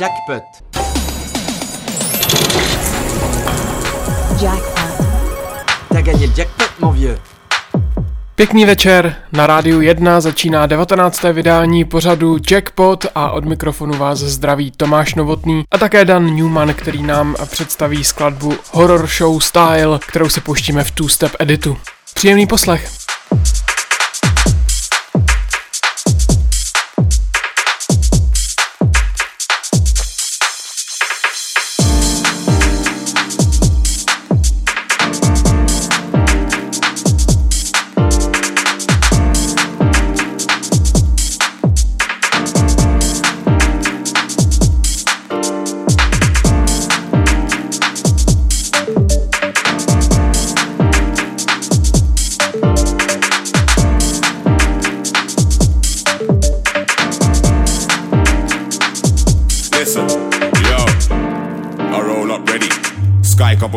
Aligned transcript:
Jackpot. 0.00 0.42
Jackpot. 4.42 5.06
T'as 5.88 6.02
gagné 6.02 6.26
le 6.26 6.32
jackpot, 6.36 6.80
mon 6.80 6.90
vieux. 6.90 7.18
Pěkný 8.34 8.64
večer, 8.64 9.16
na 9.32 9.46
rádiu 9.46 9.80
1 9.80 10.20
začíná 10.20 10.66
19. 10.66 11.22
vydání 11.32 11.84
pořadu 11.84 12.38
Jackpot 12.50 13.06
a 13.14 13.30
od 13.30 13.44
mikrofonu 13.44 13.98
vás 13.98 14.18
zdraví 14.18 14.70
Tomáš 14.70 15.14
Novotný 15.14 15.64
a 15.70 15.78
také 15.78 16.04
Dan 16.04 16.36
Newman, 16.36 16.74
který 16.74 17.02
nám 17.02 17.36
představí 17.46 18.04
skladbu 18.04 18.54
Horror 18.72 19.06
Show 19.06 19.40
Style, 19.40 19.98
kterou 20.08 20.28
si 20.28 20.40
pouštíme 20.40 20.84
v 20.84 20.90
Two 20.90 21.08
Step 21.08 21.36
editu. 21.38 21.76
Příjemný 22.14 22.46
poslech. 22.46 22.90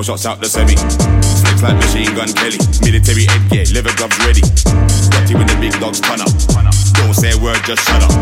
Shots 0.08 0.24
out 0.24 0.40
the 0.40 0.48
semi. 0.48 0.72
Flex 1.44 1.60
like 1.60 1.76
machine 1.84 2.08
gun 2.16 2.32
Kelly. 2.32 2.56
Military 2.80 3.28
headgear, 3.28 3.68
leather 3.76 3.92
gloves 4.00 4.16
ready. 4.24 4.40
You 5.28 5.36
when 5.36 5.44
the 5.52 5.58
big 5.60 5.76
dogs 5.84 6.00
pun 6.00 6.24
up. 6.24 6.32
Don't 6.96 7.12
say 7.12 7.36
a 7.36 7.40
word, 7.44 7.60
just 7.68 7.84
shut 7.84 8.00
up. 8.00 8.16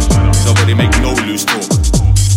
Nobody 0.49 0.73
make 0.73 0.89
no 1.05 1.13
loose 1.29 1.45
talk. 1.45 1.61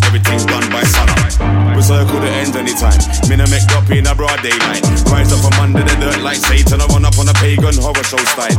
Everything's 0.04 0.44
done 0.44 0.68
by 0.68 0.84
sun 0.84 1.08
up. 1.08 1.32
We 1.72 1.80
circle 1.80 2.20
the 2.20 2.28
ends 2.28 2.52
anytime. 2.60 3.00
Mina 3.32 3.48
make 3.48 3.64
up 3.72 3.88
in 3.88 4.04
a 4.04 4.12
broad 4.12 4.36
daylight. 4.44 4.84
Rise 5.08 5.32
up 5.32 5.40
from 5.40 5.56
under 5.64 5.80
the 5.80 5.96
dirt 5.96 6.20
like 6.20 6.44
Satan. 6.44 6.84
I 6.84 6.86
run 6.92 7.08
up 7.08 7.16
on 7.16 7.32
a 7.32 7.36
pagan 7.40 7.80
horror 7.80 8.04
show 8.04 8.20
style. 8.36 8.52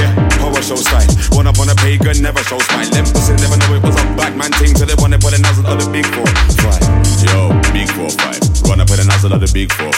Yeah, 0.00 0.08
horror 0.40 0.64
show 0.64 0.80
style. 0.80 1.04
Run 1.36 1.52
up 1.52 1.60
on 1.60 1.68
a 1.68 1.76
pagan, 1.84 2.24
never 2.24 2.40
show 2.48 2.56
smile. 2.72 2.88
Them 2.88 3.04
pussy 3.12 3.36
never 3.44 3.60
know 3.60 3.76
it 3.76 3.84
was 3.84 3.92
a 4.00 4.04
Batman 4.16 4.56
thing 4.56 4.72
till 4.72 4.88
they 4.88 4.96
wanna 4.96 5.20
put 5.20 5.36
a 5.36 5.40
nozzle 5.44 5.68
on 5.68 5.76
the 5.76 5.88
big 5.92 6.08
four 6.16 6.24
five. 6.64 6.80
Yo, 7.28 7.52
big 7.76 7.92
four 7.92 8.08
five. 8.24 8.53
Run 8.68 8.80
up 8.80 8.90
with 8.90 9.00
a 9.00 9.06
nozzle 9.06 9.32
of 9.32 9.40
the 9.40 9.50
big 9.52 9.70
four. 9.72 9.92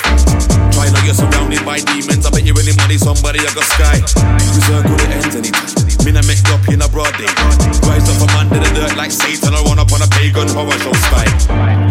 Try 0.74 0.90
now 0.92 1.02
you're 1.06 1.16
surrounded 1.16 1.64
by 1.64 1.80
demons. 1.80 2.26
I 2.26 2.30
bet 2.30 2.44
you 2.44 2.54
any 2.58 2.74
money, 2.76 2.98
somebody 2.98 3.40
I 3.40 3.50
got 3.54 3.64
sky. 3.64 3.98
We 4.02 4.60
circle 4.66 4.96
the 4.98 5.06
ends 5.10 5.34
anytime. 5.34 5.72
Mina 6.04 6.22
make 6.26 6.44
up 6.54 6.62
in 6.70 6.82
a 6.82 6.88
broad 6.90 7.10
day. 7.18 7.30
Rise 7.82 8.06
up 8.06 8.16
from 8.20 8.30
under 8.38 8.62
the 8.62 8.70
dirt 8.76 8.94
like 8.94 9.10
Satan. 9.10 9.54
I 9.54 9.60
run 9.66 9.78
up 9.78 9.90
on 9.90 10.02
a 10.02 10.08
pagan 10.14 10.46
horror 10.54 10.78
show 10.78 10.94
style. 11.10 11.34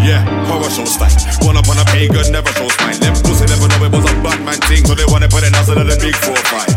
Yeah, 0.03 0.23
horror 0.47 0.71
show 0.71 0.87
style. 0.87 1.11
Run 1.43 1.59
up 1.59 1.67
on 1.67 1.79
a 1.79 1.85
pagan, 1.91 2.31
never 2.31 2.51
show 2.55 2.69
smile. 2.69 2.95
Them 2.99 3.15
pussy 3.27 3.47
never 3.49 3.67
know 3.67 3.83
it 3.83 3.91
was 3.91 4.05
a 4.07 4.15
Batman 4.23 4.59
thing. 4.71 4.85
So 4.87 4.95
they 4.95 5.07
wanna 5.11 5.27
put 5.27 5.43
a 5.43 5.51
nozzle 5.51 5.79
of 5.79 5.87
the 5.87 5.97
big 5.99 6.15
four 6.23 6.39
five. 6.47 6.71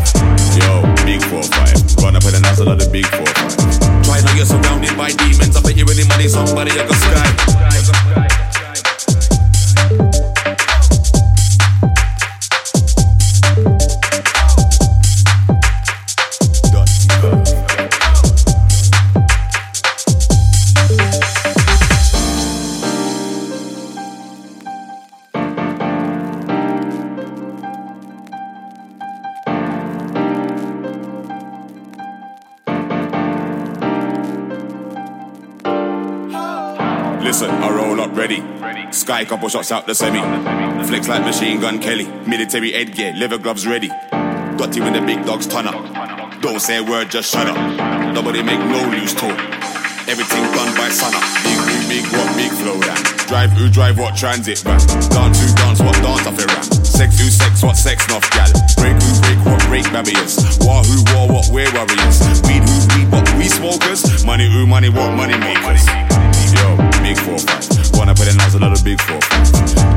Yo, 0.59 0.83
big 1.07 1.23
four 1.31 1.43
five. 1.55 1.79
Run 2.03 2.15
up 2.19 2.23
with 2.25 2.35
a 2.35 2.41
nozzle 2.43 2.67
of 2.67 2.79
the 2.79 2.87
big 2.91 3.07
four 3.07 3.29
five. 3.39 3.55
Try 4.03 4.19
now 4.19 4.33
you're 4.35 4.49
surrounded 4.49 4.95
by 4.97 5.13
demons. 5.15 5.55
I 5.55 5.61
bet 5.61 5.77
you 5.77 5.85
any 5.87 6.03
money, 6.09 6.27
somebody 6.27 6.71
I 6.75 6.83
got 6.87 6.97
sky. 6.97 7.08
Couple 39.29 39.47
shots 39.47 39.71
out 39.71 39.85
the 39.85 39.93
semi. 39.93 40.19
Flex 40.87 41.07
like 41.07 41.21
machine 41.23 41.61
gun 41.61 41.77
Kelly. 41.79 42.07
Military 42.25 42.71
headgear, 42.71 43.13
leather 43.13 43.37
gloves 43.37 43.67
ready. 43.67 43.87
Got 44.57 44.75
you 44.75 44.81
when 44.81 44.93
the 44.93 45.01
big 45.05 45.23
dogs 45.23 45.45
turn 45.45 45.67
up. 45.67 46.41
Don't 46.41 46.59
say 46.59 46.79
a 46.79 46.83
word, 46.83 47.11
just 47.11 47.31
shut 47.31 47.45
up. 47.45 47.55
Nobody 48.15 48.41
make 48.41 48.57
no 48.57 48.81
loose 48.89 49.13
talk. 49.13 49.37
Everything 50.09 50.41
done 50.57 50.73
by 50.73 50.89
sun 50.89 51.13
up. 51.13 51.21
Big 51.45 51.61
who, 51.61 51.77
big 51.85 52.05
what, 52.09 52.25
big 52.35 52.51
flow 52.57 52.81
down. 52.81 52.97
Drive 53.29 53.51
who, 53.51 53.69
drive 53.69 53.99
what, 53.99 54.17
transit 54.17 54.65
van. 54.65 54.81
Dance 55.13 55.37
who, 55.37 55.47
dance 55.53 55.79
what, 55.79 55.93
dance 56.01 56.25
off 56.25 56.39
it 56.39 56.49
ram. 56.49 56.63
Sex 56.81 57.21
who, 57.21 57.29
sex 57.29 57.61
what, 57.61 57.77
sex 57.77 58.09
off 58.09 58.25
gal. 58.31 58.49
Break 58.81 58.97
who, 58.97 59.09
break 59.21 59.39
what, 59.45 59.61
break 59.69 59.85
barriers. 59.93 60.41
War 60.65 60.81
who, 60.81 61.05
war 61.13 61.29
what, 61.29 61.45
we're 61.53 61.69
warriors. 61.77 62.17
Weed 62.49 62.65
who, 62.65 62.77
weed 62.97 63.07
what, 63.13 63.29
we 63.37 63.45
smokers. 63.45 64.25
Money 64.25 64.49
who, 64.49 64.65
money 64.65 64.89
what, 64.89 65.13
money 65.13 65.37
makers. 65.37 65.85
Yo, 66.57 66.65
big 67.05 67.13
four 67.21 67.37
five. 67.37 67.78
Wanna 67.99 68.15
put 68.15 68.31
a 68.31 68.35
nozzle 68.39 68.63
of 68.63 68.71
the 68.71 68.79
big 68.79 68.95
four. 69.03 69.19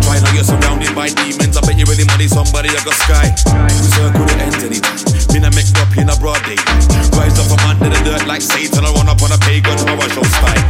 Try 0.02 0.18
now 0.18 0.34
you're 0.34 0.42
surrounded 0.42 0.90
by 0.90 1.06
demons. 1.14 1.54
I 1.54 1.62
bet 1.62 1.78
you 1.78 1.86
any 1.86 2.02
money, 2.02 2.26
somebody 2.26 2.74
I 2.74 2.82
got 2.82 2.98
sky. 2.98 3.30
We 3.78 3.88
circle 3.94 4.26
the 4.26 4.34
ends 4.42 4.58
anytime. 4.58 4.98
Been 5.30 5.46
a 5.46 5.50
mixed 5.54 5.78
up 5.78 5.94
in 5.94 6.10
a 6.10 6.16
broad 6.18 6.42
day. 6.42 6.58
Rise 7.14 7.38
up 7.38 7.46
from 7.46 7.62
under 7.62 7.94
the 7.94 8.02
dirt 8.02 8.26
like 8.26 8.42
Satan. 8.42 8.82
I 8.82 8.90
run 8.90 9.06
up 9.06 9.22
on 9.22 9.30
a 9.30 9.38
pagan 9.38 9.78
horror 9.86 10.10
show 10.10 10.26
style. 10.34 10.66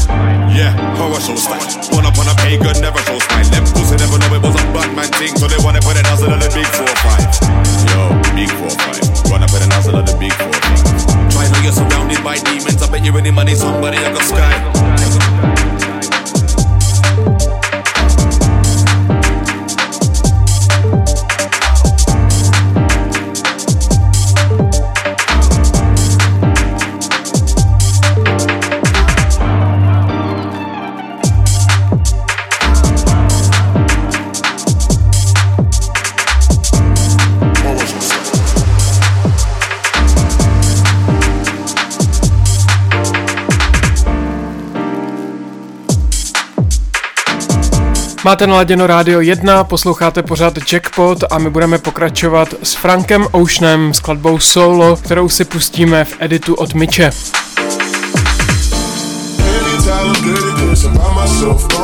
Yeah, 0.53 0.77
horror 1.01 1.25
show 1.25 1.41
style. 1.41 1.65
Run 1.97 2.05
up 2.05 2.21
on 2.21 2.29
a 2.29 2.37
pagan, 2.37 2.77
never 2.85 3.01
show 3.09 3.17
style. 3.17 3.49
Them 3.49 3.65
pussy 3.65 3.97
never 3.97 4.21
know 4.21 4.37
it 4.37 4.43
was 4.45 4.53
a 4.53 4.65
Batman 4.77 5.09
thing. 5.17 5.33
So 5.41 5.49
they 5.49 5.57
wanna 5.65 5.81
put 5.81 5.97
a 5.97 6.05
nozzle 6.05 6.37
of 6.37 6.37
the 6.37 6.53
big 6.53 6.69
four 6.69 6.93
five. 7.01 7.33
Yo, 7.97 8.13
big 8.37 8.53
four 8.61 8.82
Máte 48.25 48.47
naladěno 48.47 48.87
rádio 48.87 49.21
1, 49.21 49.65
posloucháte 49.65 50.23
pořád 50.23 50.55
Jackpot 50.73 51.19
a 51.31 51.39
my 51.39 51.51
budeme 51.51 51.79
pokračovat 51.79 52.49
s 52.63 52.75
Frankem 52.75 53.27
Oceanem 53.31 53.95
skladbou 53.95 54.39
Solo, 54.39 54.97
kterou 54.97 55.29
si 55.29 55.45
pustíme 55.45 56.05
v 56.05 56.17
editu 56.19 56.55
od 56.55 56.75
Miče. 56.75 57.11
Anytime 60.57 61.82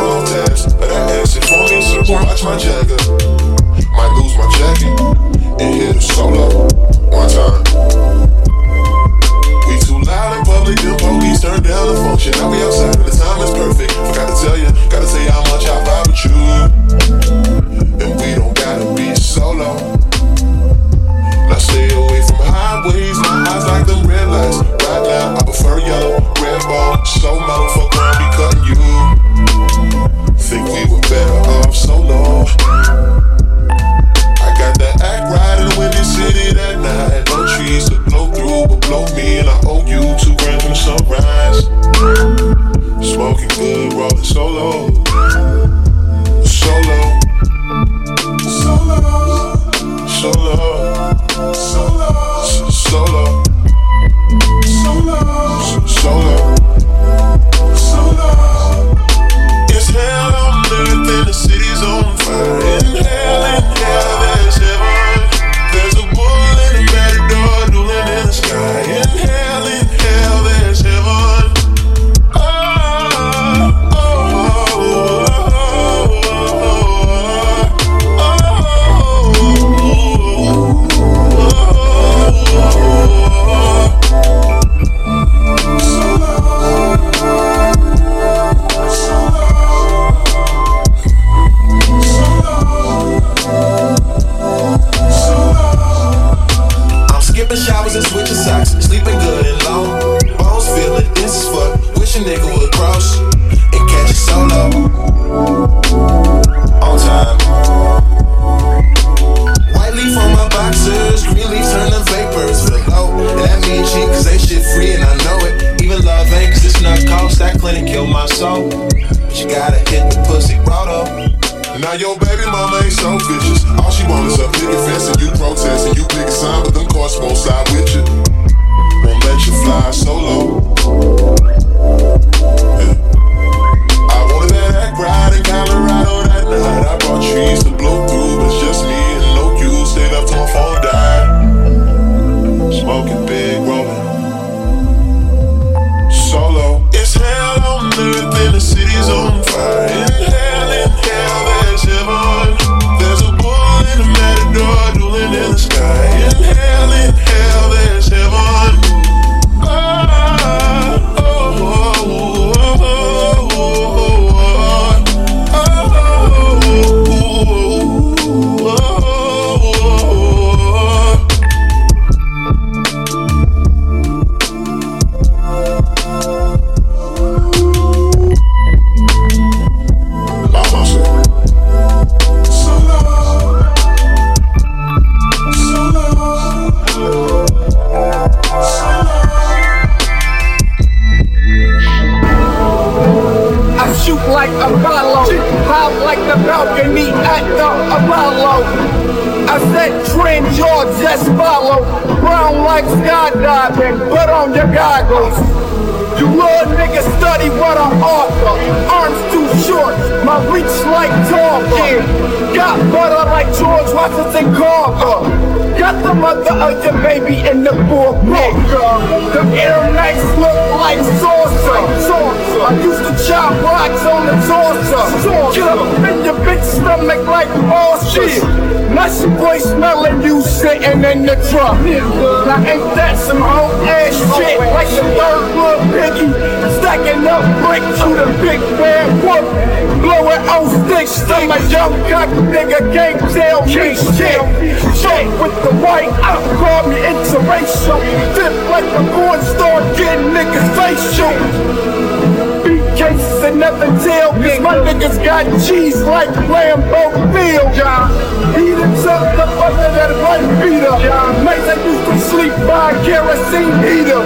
Took 258.79 259.27
the 259.35 259.47
fuck 259.59 259.75
of 259.75 259.93
that 259.99 260.13
white 260.23 260.47
beater. 260.63 260.95
Mates 261.43 261.67
I 261.67 261.75
used 261.83 262.05
to 262.07 262.15
sleep 262.31 262.55
by 262.63 262.93
a 262.93 263.05
kerosene 263.05 263.75
heater. 263.83 264.23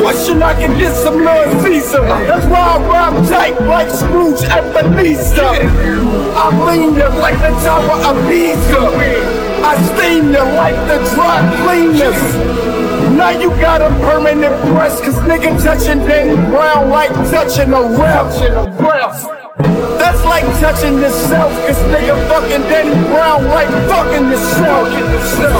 Wishing 0.00 0.42
I 0.42 0.54
could 0.56 0.78
get 0.78 0.94
some 0.94 1.24
Lord 1.24 1.50
Caesar. 1.62 2.00
That's 2.00 2.46
why 2.46 2.60
I 2.60 2.78
rhyme 2.88 3.26
tight 3.26 3.60
like 3.62 3.90
Scrooge 3.90 4.42
Ebenezer. 4.48 5.44
I 5.44 6.48
lean 6.64 6.94
you 6.94 7.08
like 7.20 7.36
the 7.44 7.52
Tower 7.60 8.00
of 8.08 8.16
Pisa. 8.28 8.80
I 9.60 9.76
steam 9.92 10.32
you 10.32 10.44
like 10.56 10.78
the 10.88 10.96
dry 11.12 11.44
cleaners. 11.60 12.22
Now 13.16 13.30
you 13.30 13.50
got 13.60 13.82
a 13.82 13.90
permanent 14.00 14.56
breast, 14.72 15.02
cause 15.02 15.16
nigga 15.28 15.62
touching 15.62 15.98
Danny 16.06 16.36
Brown 16.50 16.88
like 16.88 17.12
touching 17.30 17.72
a 17.72 17.82
ref. 17.82 19.37
That's 19.58 20.24
like 20.24 20.44
touching 20.60 20.98
yourself, 20.98 21.52
cause 21.66 21.78
nigga 21.90 22.14
fucking 22.28 22.62
Danny 22.70 22.94
Brown 23.08 23.44
like 23.46 23.68
fucking 23.88 24.30
yourself. 24.30 24.88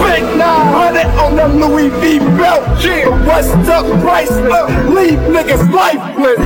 Big 0.06 0.22
900 0.38 1.06
on 1.18 1.36
the 1.36 1.48
Louis 1.48 1.88
V 2.00 2.18
belt. 2.38 2.62
Yeah. 2.82 3.08
What's 3.26 3.48
up, 3.68 3.86
priceless? 4.00 4.70
Leave 4.94 5.18
niggas 5.34 5.70
lifeless. 5.72 6.38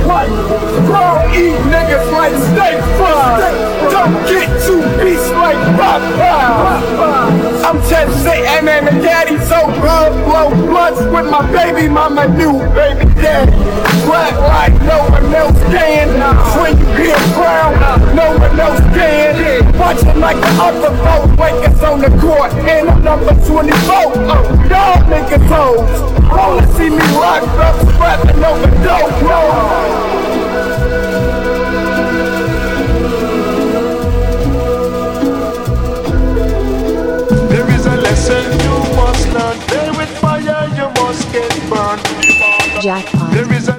Grown 0.87 1.19
eat 1.33 1.57
niggas 1.69 2.11
like 2.11 2.33
steak 2.49 2.81
fries. 2.97 3.53
Don't 3.91 4.13
get 4.27 4.49
two 4.65 4.81
beats 5.03 5.29
like 5.31 5.57
Popeye. 5.77 7.52
I'm 7.63 7.81
Ted 7.87 8.11
Satan 8.21 8.67
and 8.67 8.87
the 8.87 8.91
daddy 9.01 9.37
so 9.47 9.65
good. 9.79 10.11
Blow 10.25 10.49
blunts 10.51 10.99
with 10.99 11.31
my 11.31 11.49
baby 11.49 11.87
mama, 11.87 12.27
new 12.27 12.59
baby 12.75 13.07
daddy. 13.15 13.55
Black 14.03 14.35
like 14.35 14.73
no 14.83 15.07
one 15.07 15.33
else 15.33 15.57
can. 15.71 16.11
When 16.59 16.77
you 16.77 16.85
hear 16.99 17.15
brown, 17.33 17.79
no 18.15 18.37
one 18.37 18.59
else 18.59 18.81
can. 18.93 19.79
Watching 19.79 20.19
like 20.19 20.35
the 20.35 20.51
other 20.59 20.91
boat, 21.03 21.39
wake 21.39 21.69
us 21.69 21.81
on 21.83 22.01
the 22.01 22.09
court. 22.19 22.51
And 22.67 22.89
I'm 22.89 23.01
number 23.01 23.33
24. 23.47 23.55
Oh, 23.55 24.67
y'all 24.69 24.99
niggas 25.07 25.47
hoes. 25.47 26.13
Wanna 26.29 26.67
see 26.75 26.89
me 26.89 26.97
locked 27.15 27.47
up, 27.63 27.75
scrapping 27.93 28.43
over 28.43 28.71
dope, 28.83 29.21
no. 29.23 30.02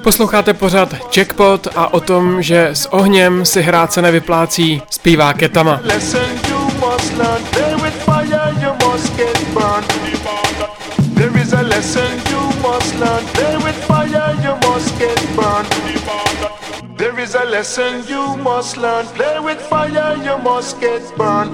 Posloucháte 0.03 0.55
pořád 0.55 0.95
Jackpot 1.17 1.69
a 1.77 1.95
o 1.95 2.01
tom, 2.01 2.43
že 2.43 2.69
s 2.73 2.93
ohněm 2.93 3.45
si 3.45 3.63
hrát 3.63 3.93
se 3.93 4.03
nevyplácí, 4.03 4.83
zpívá 4.91 5.33
Ketama. 5.33 5.81
lesson. 5.83 6.45
There 11.15 11.41
is 11.41 11.53
a 11.53 11.63
a 17.45 17.51
lesson 17.51 18.07
you 18.09 18.37
must 18.39 18.77
learn. 18.79 19.05
Play 19.17 19.39
with 19.41 19.61
fire, 19.61 20.17
you 20.17 20.37
must 20.43 20.81
get 20.81 21.03
burned. 21.17 21.53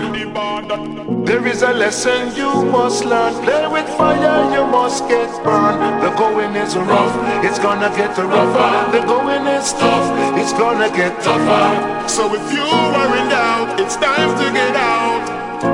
There 1.27 1.45
is 1.47 1.63
a 1.63 1.73
lesson 1.73 2.35
you 2.37 2.53
must 2.65 3.05
learn. 3.05 3.33
Play 3.45 3.67
with 3.67 3.89
fire, 3.99 4.39
you 4.55 4.65
must 4.67 5.09
get 5.09 5.31
burned. 5.43 5.81
The 6.03 6.11
going 6.17 6.55
is 6.55 6.77
rough, 6.77 7.15
it's 7.45 7.59
gonna 7.59 7.91
get 7.97 8.17
rougher. 8.19 8.73
The 8.93 9.03
going 9.07 9.47
is 9.47 9.73
tough, 9.73 10.07
it's 10.41 10.53
gonna 10.53 10.91
get 10.91 11.13
tougher. 11.23 12.09
So 12.09 12.23
if 12.39 12.53
you 12.53 12.69
are 13.01 13.13
in 13.21 13.29
doubt, 13.29 13.81
it's 13.81 13.97
time 13.97 14.31
to 14.41 14.47
get 14.53 14.77
out 14.77 15.25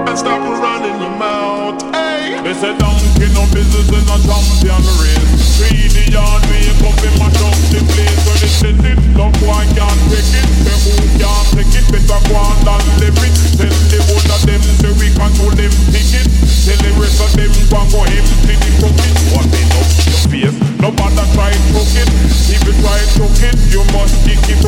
and 0.09 0.19
stop 0.19 0.41
running 0.65 0.99
your 1.03 1.17
mouth. 1.27 1.83
Hey, 1.95 2.41
They 2.45 2.55
say 2.55 2.73
donkey 2.79 3.29
no 3.37 3.45
business 3.53 3.89
in 3.99 4.05
a 4.15 4.19
champion 4.25 4.83
race. 5.01 5.36
Wake 5.57 6.85
up 6.85 7.01
in 7.01 7.15
my 7.17 7.33
up 7.33 7.57
the 7.73 7.81
place 7.81 8.21
when 8.29 8.37
they 8.45 8.53
set 8.53 8.81
it. 8.85 8.99
No 9.17 9.33
one 9.49 9.65
can 9.73 9.97
take 10.13 10.37
it. 10.37 10.47
Say 10.61 10.77
who 10.85 10.93
can 11.17 11.45
take 11.57 11.73
it? 11.73 11.87
Better 11.89 12.21
go 12.29 12.37
on 12.37 12.61
and 12.61 12.85
live 13.01 13.17
it. 13.25 13.33
Tell 13.57 13.77
the 13.89 13.99
one 14.13 14.29
of 14.29 14.41
them 14.45 14.61
say 14.61 14.93
we 15.01 15.09
do 15.17 15.47
them 15.57 15.73
pick 15.89 16.13
it. 16.13 16.29
Tell 16.69 16.77
the 16.77 16.91
rest 17.01 17.25
of 17.25 17.31
them 17.33 17.49
go 17.73 17.81
and 17.81 17.89
go 17.89 18.01
empty 18.05 18.55
the 18.61 18.71
pocket. 18.85 19.15
What 19.33 19.47
they 19.49 19.65
your 19.65 20.21
face. 20.29 20.57
No 20.77 20.93
matter 20.93 21.27
try 21.33 21.53
to 21.57 21.83
it. 22.05 22.11
If 22.53 22.61
you 22.69 22.75
try 22.85 23.01
to 23.17 23.25
it, 23.49 23.57
you 23.73 23.81
must 23.97 24.13
kick 24.29 24.45
it 24.53 24.61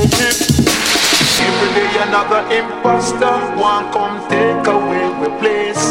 every 1.39 1.71
day 1.75 1.89
another 2.03 2.43
imposter 2.51 3.35
one 3.57 3.91
come 3.93 4.17
take 4.29 4.67
away 4.67 5.05
we 5.21 5.29
place. 5.39 5.85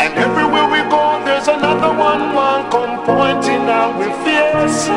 And 0.00 0.12
everywhere 0.18 0.68
we 0.70 0.80
go, 0.90 1.22
there's 1.24 1.48
another 1.48 1.92
one, 1.96 2.34
one 2.34 2.70
come 2.70 2.93
pointing 3.04 3.68
out 3.68 3.98
with 4.00 4.14
face. 4.24 4.88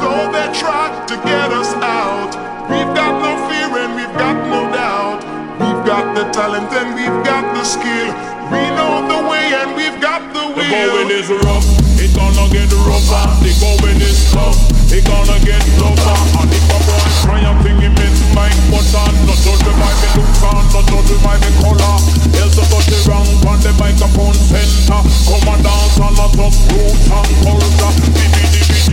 Though 0.00 0.28
they 0.30 0.48
try 0.52 0.92
to 1.08 1.16
get 1.24 1.48
us 1.52 1.72
out. 1.80 2.36
We've 2.68 2.92
got 2.94 3.12
no 3.24 3.32
fear 3.48 3.68
and 3.82 3.96
we've 3.96 4.16
got 4.16 4.36
no 4.52 4.68
doubt. 4.70 5.24
We've 5.60 5.82
got 5.84 6.14
the 6.14 6.24
talent 6.30 6.70
and 6.72 6.94
we've 6.94 7.20
got 7.24 7.44
the 7.56 7.64
skill. 7.64 8.12
We 8.52 8.62
know 8.76 9.00
the 9.08 9.20
way 9.28 9.52
and 9.60 9.74
we've 9.74 9.98
got 10.00 10.20
the 10.36 10.44
will. 10.52 10.64
The 10.64 10.92
going 10.92 11.10
is 11.10 11.28
rough, 11.30 11.66
it's 11.96 12.14
gonna 12.14 12.46
get 12.52 12.70
rougher. 12.84 13.24
The 13.40 13.52
going 13.60 14.00
is 14.00 14.32
tough, 14.32 14.58
it's 14.92 15.06
gonna 15.08 15.38
get 15.40 15.64
tougher. 15.80 16.16
And 16.40 16.52
if 16.52 16.64
a 16.68 16.78
boy 16.84 17.62
bring 17.62 17.80
him 17.80 17.96
in, 17.96 18.13
mic 18.34 18.54
button, 18.68 19.14
not 19.24 19.38
judge 19.40 19.64
by 19.64 19.92
me 19.94 20.08
look 20.18 20.42
on, 20.50 20.64
not 20.74 20.84
judge 20.90 21.22
by 21.22 21.34
me 21.38 21.50
color. 21.62 21.96
Else 22.42 22.58
I 22.58 22.64
got 22.68 22.86
it 22.86 23.06
wrong 23.06 23.30
on 23.46 23.58
the 23.62 23.72
microphone 23.78 24.34
center. 24.34 25.00
Come 25.26 25.48
and 25.48 25.62
dance 25.62 25.98
on 26.02 26.14
a 26.18 26.26
top 26.34 26.54
roots 26.74 27.06
and 27.08 27.32
culture. 27.46 27.94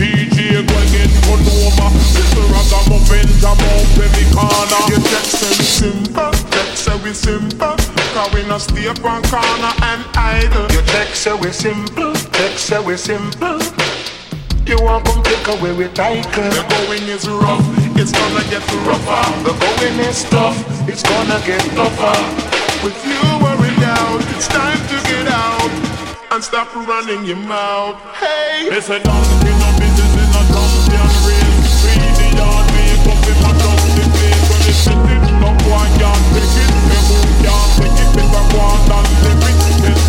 DJ 0.02 0.66
go 0.66 0.78
get 0.90 1.12
run 1.28 1.38
over 1.46 1.90
Mr. 1.94 2.42
Ragamuffin 2.50 3.28
jam 3.38 3.54
up 3.54 3.98
every 4.02 4.26
corner 4.34 4.82
Your 4.88 4.98
text 4.98 5.38
say 5.38 5.52
we 5.52 5.64
simple, 5.64 6.32
text 6.50 6.84
say 6.84 6.96
we 7.04 7.12
simple 7.12 7.76
Cause 8.10 8.34
we 8.34 8.42
no 8.48 8.58
stay 8.58 8.88
up 8.88 8.98
corner 9.00 9.72
and 9.82 10.02
idle 10.16 10.66
Your 10.72 10.82
text 10.82 11.22
say 11.22 11.34
we 11.34 11.52
simple, 11.52 12.14
text 12.32 12.66
say 12.66 12.80
we 12.82 12.96
simple 12.96 13.60
you 14.64 14.78
want 14.80 15.04
come 15.04 15.22
take 15.24 15.48
away 15.48 15.72
with 15.72 15.92
title 15.92 16.22
The 16.22 16.62
going 16.70 17.02
is 17.10 17.28
rough, 17.28 17.81
get 18.66 18.86
rougher. 18.86 19.24
The 19.44 19.54
going 19.58 19.98
is 20.08 20.24
tough, 20.24 20.58
it's 20.88 21.02
gonna 21.02 21.40
get 21.46 21.62
tougher. 21.74 22.18
With 22.84 22.98
you 23.06 23.22
worried 23.38 23.82
out, 23.84 24.20
it's 24.34 24.48
time 24.48 24.80
to 24.90 24.96
get 25.06 25.28
out 25.30 25.70
And 26.32 26.42
stop 26.42 26.74
running 26.74 27.24
your 27.24 27.36
mouth. 27.36 27.94
Hey! 28.18 28.66
Business 28.68 28.88
in 28.88 29.06
a 29.06 29.72
Free 31.78 31.94
the 31.94 32.26
yard, 32.34 32.66
up 33.06 33.22
in 33.22 33.36
my 33.38 33.52
drum 33.58 33.82
the 33.94 34.04
place. 34.18 34.82
It, 36.56 36.62
it. 36.62 37.02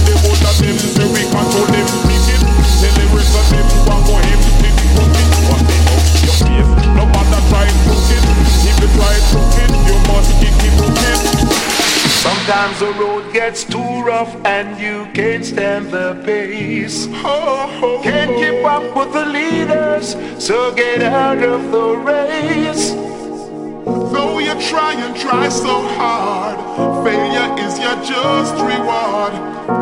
It, 0.09 0.21
go 0.21 0.41
and 0.61 0.73
it 0.73 0.93
Then 0.97 1.09
the 1.09 1.13
we 1.13 1.21
control 1.29 1.72
Sometimes 12.23 12.79
the 12.79 12.93
road 12.93 13.33
gets 13.33 13.65
too 13.65 14.01
rough 14.01 14.33
and 14.45 14.79
you 14.79 15.11
can't 15.13 15.43
stand 15.43 15.91
the 15.91 16.15
pace. 16.23 17.07
Can't 18.01 18.31
keep 18.39 18.63
up 18.63 18.95
with 18.95 19.11
the 19.11 19.25
leaders, 19.25 20.15
so 20.39 20.73
get 20.73 21.01
out 21.01 21.43
of 21.43 21.69
the 21.69 21.97
race. 21.97 22.91
Though 24.13 24.39
you 24.39 24.55
try 24.69 24.93
and 24.93 25.13
try 25.17 25.49
so 25.49 25.81
hard, 25.99 26.55
failure 27.03 27.59
is 27.59 27.77
your 27.77 27.97
just 28.07 28.55
reward. 28.55 29.33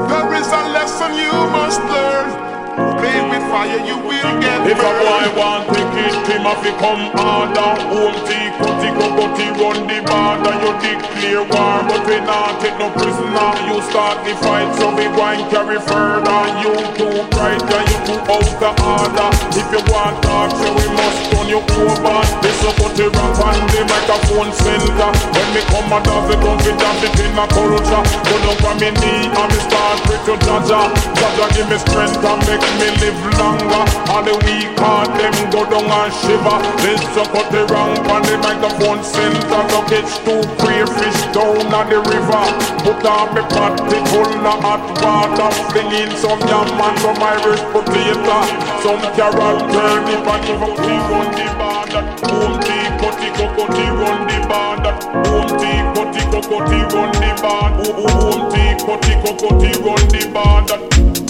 There 0.10 0.33
is 0.33 0.48
a 0.48 0.63
lesson 0.74 1.13
you 1.13 1.31
must 1.53 1.79
learn. 1.81 3.00
Play 3.01 3.17
with 3.34 3.41
fire, 3.50 3.81
you 3.81 3.98
will 3.98 4.34
get 4.38 4.62
If 4.62 4.77
burned. 4.77 4.93
a 4.93 5.01
boy 5.01 5.25
want 5.34 5.65
take 5.74 5.98
it, 6.05 6.13
him 6.29 6.46
have 6.46 6.62
to 6.62 6.72
come 6.77 7.10
harder 7.17 7.74
Home 7.89 8.13
tea, 8.29 8.53
cutty, 8.62 8.89
go 8.93 9.08
cutty, 9.17 9.48
run 9.58 9.89
the 9.89 9.98
border. 10.05 10.53
You 10.62 10.72
declare 10.77 11.43
war, 11.50 11.81
but 11.89 12.05
we 12.05 12.22
not 12.22 12.62
take 12.62 12.77
no 12.77 12.93
prisoner. 12.93 13.50
You 13.65 13.81
start 13.89 14.22
the 14.22 14.38
fight, 14.38 14.70
so 14.77 14.93
we 14.93 15.10
going 15.17 15.41
carry 15.50 15.81
further. 15.81 16.41
You 16.62 16.77
too 16.93 17.25
bright, 17.34 17.58
and 17.65 17.86
you 17.89 17.98
too 18.05 18.22
out 18.22 18.62
of 18.70 18.77
order. 18.86 19.29
If 19.58 19.67
you 19.74 19.81
want 19.89 20.22
talk, 20.22 20.53
so 20.53 20.70
we 20.70 20.86
must 20.93 21.20
turn 21.34 21.48
you 21.50 21.58
over. 21.58 22.22
This 22.46 22.62
a 22.62 22.72
cutty 22.77 23.10
rap 23.10 23.34
on 23.41 23.58
the 23.65 23.81
microphone 23.81 24.53
center. 24.53 25.10
When 25.34 25.48
me 25.58 25.62
come 25.74 25.89
and 25.89 26.05
dance, 26.05 26.25
we 26.29 26.36
don't 26.38 26.60
fit 26.62 26.77
dance 26.77 27.01
it 27.01 27.17
in 27.17 27.34
a 27.34 27.46
culture. 27.50 28.03
Go 28.29 28.36
down 28.46 28.58
from 28.62 28.75
me 28.77 28.93
knee, 28.93 29.25
and 29.25 29.50
me 29.50 29.60
start 29.65 29.98
pray 30.05 30.22
to 30.29 30.34
Jaja 30.46 30.81
Jaja 31.17 31.46
give 31.58 31.65
me 31.65 31.77
strength 31.81 32.22
and 32.22 32.39
make 32.46 32.62
me 32.77 32.90
live 33.00 33.21
longer 33.39 33.86
All 34.12 34.24
the 34.24 34.36
weak 34.43 34.74
heart 34.79 35.12
them 35.15 35.36
go 35.53 35.63
down 35.69 35.88
and 35.88 36.12
shiver 36.12 36.57
This 36.83 37.03
a 37.15 37.24
cut 37.31 37.48
the 37.51 37.63
rank 37.69 38.03
on 38.10 38.21
the 38.27 38.36
microphone 38.43 39.03
center 39.03 39.62
To 39.71 39.79
catch 39.88 40.12
two 40.25 40.41
crayfish 40.60 41.21
down 41.31 41.71
on 41.71 41.86
the 41.88 42.00
river 42.03 42.45
Put 42.83 43.05
on 43.05 43.27
me 43.36 43.41
patty 43.53 44.00
full 44.12 44.48
of 44.48 44.60
hot 44.60 44.83
water 45.00 45.50
Fling 45.71 45.91
in 45.93 46.12
some 46.17 46.41
yam 46.50 46.67
and 46.67 46.98
some 47.00 47.21
Irish 47.21 47.63
potato 47.71 48.38
Some 48.83 49.03
carrot 49.15 49.60
turnip 49.71 50.27
and 50.27 50.43
some 50.50 50.75
tea 50.81 51.01
on 51.13 51.27
the 51.38 51.48
border 51.60 52.03
Home 52.27 52.57
tea, 52.65 52.86
cutty, 53.00 53.29
cocotti 53.38 53.86
run 53.95 54.19
the 54.27 54.38
border 54.50 54.93
Home 55.29 55.51
tea, 55.60 55.79
cutty, 55.95 56.21
cocotti 56.31 56.79
run 56.93 57.12
the 57.21 57.31
border 57.41 57.88
Home 58.10 58.51
tea, 58.51 58.74
cutty, 58.86 59.13
cocotti 59.24 59.71
run 59.86 60.03
the 60.10 60.21
border 60.33 60.91
Playing, 61.01 61.21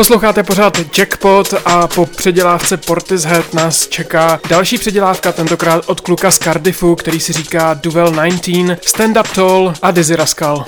Posloucháte 0.00 0.42
pořád 0.42 0.98
Jackpot 0.98 1.54
a 1.64 1.86
po 1.86 2.06
předělávce 2.06 2.76
Portishead 2.76 3.54
nás 3.54 3.88
čeká 3.88 4.40
další 4.48 4.78
předělávka, 4.78 5.32
tentokrát 5.32 5.84
od 5.86 6.00
kluka 6.00 6.30
z 6.30 6.38
Cardiffu, 6.38 6.96
který 6.96 7.20
si 7.20 7.32
říká 7.32 7.74
Duel 7.74 8.10
19, 8.10 8.50
Stand 8.86 9.16
Up 9.16 9.28
Tall 9.28 9.74
a 9.82 9.90
Dizzy 9.90 10.16
Rascal. 10.16 10.64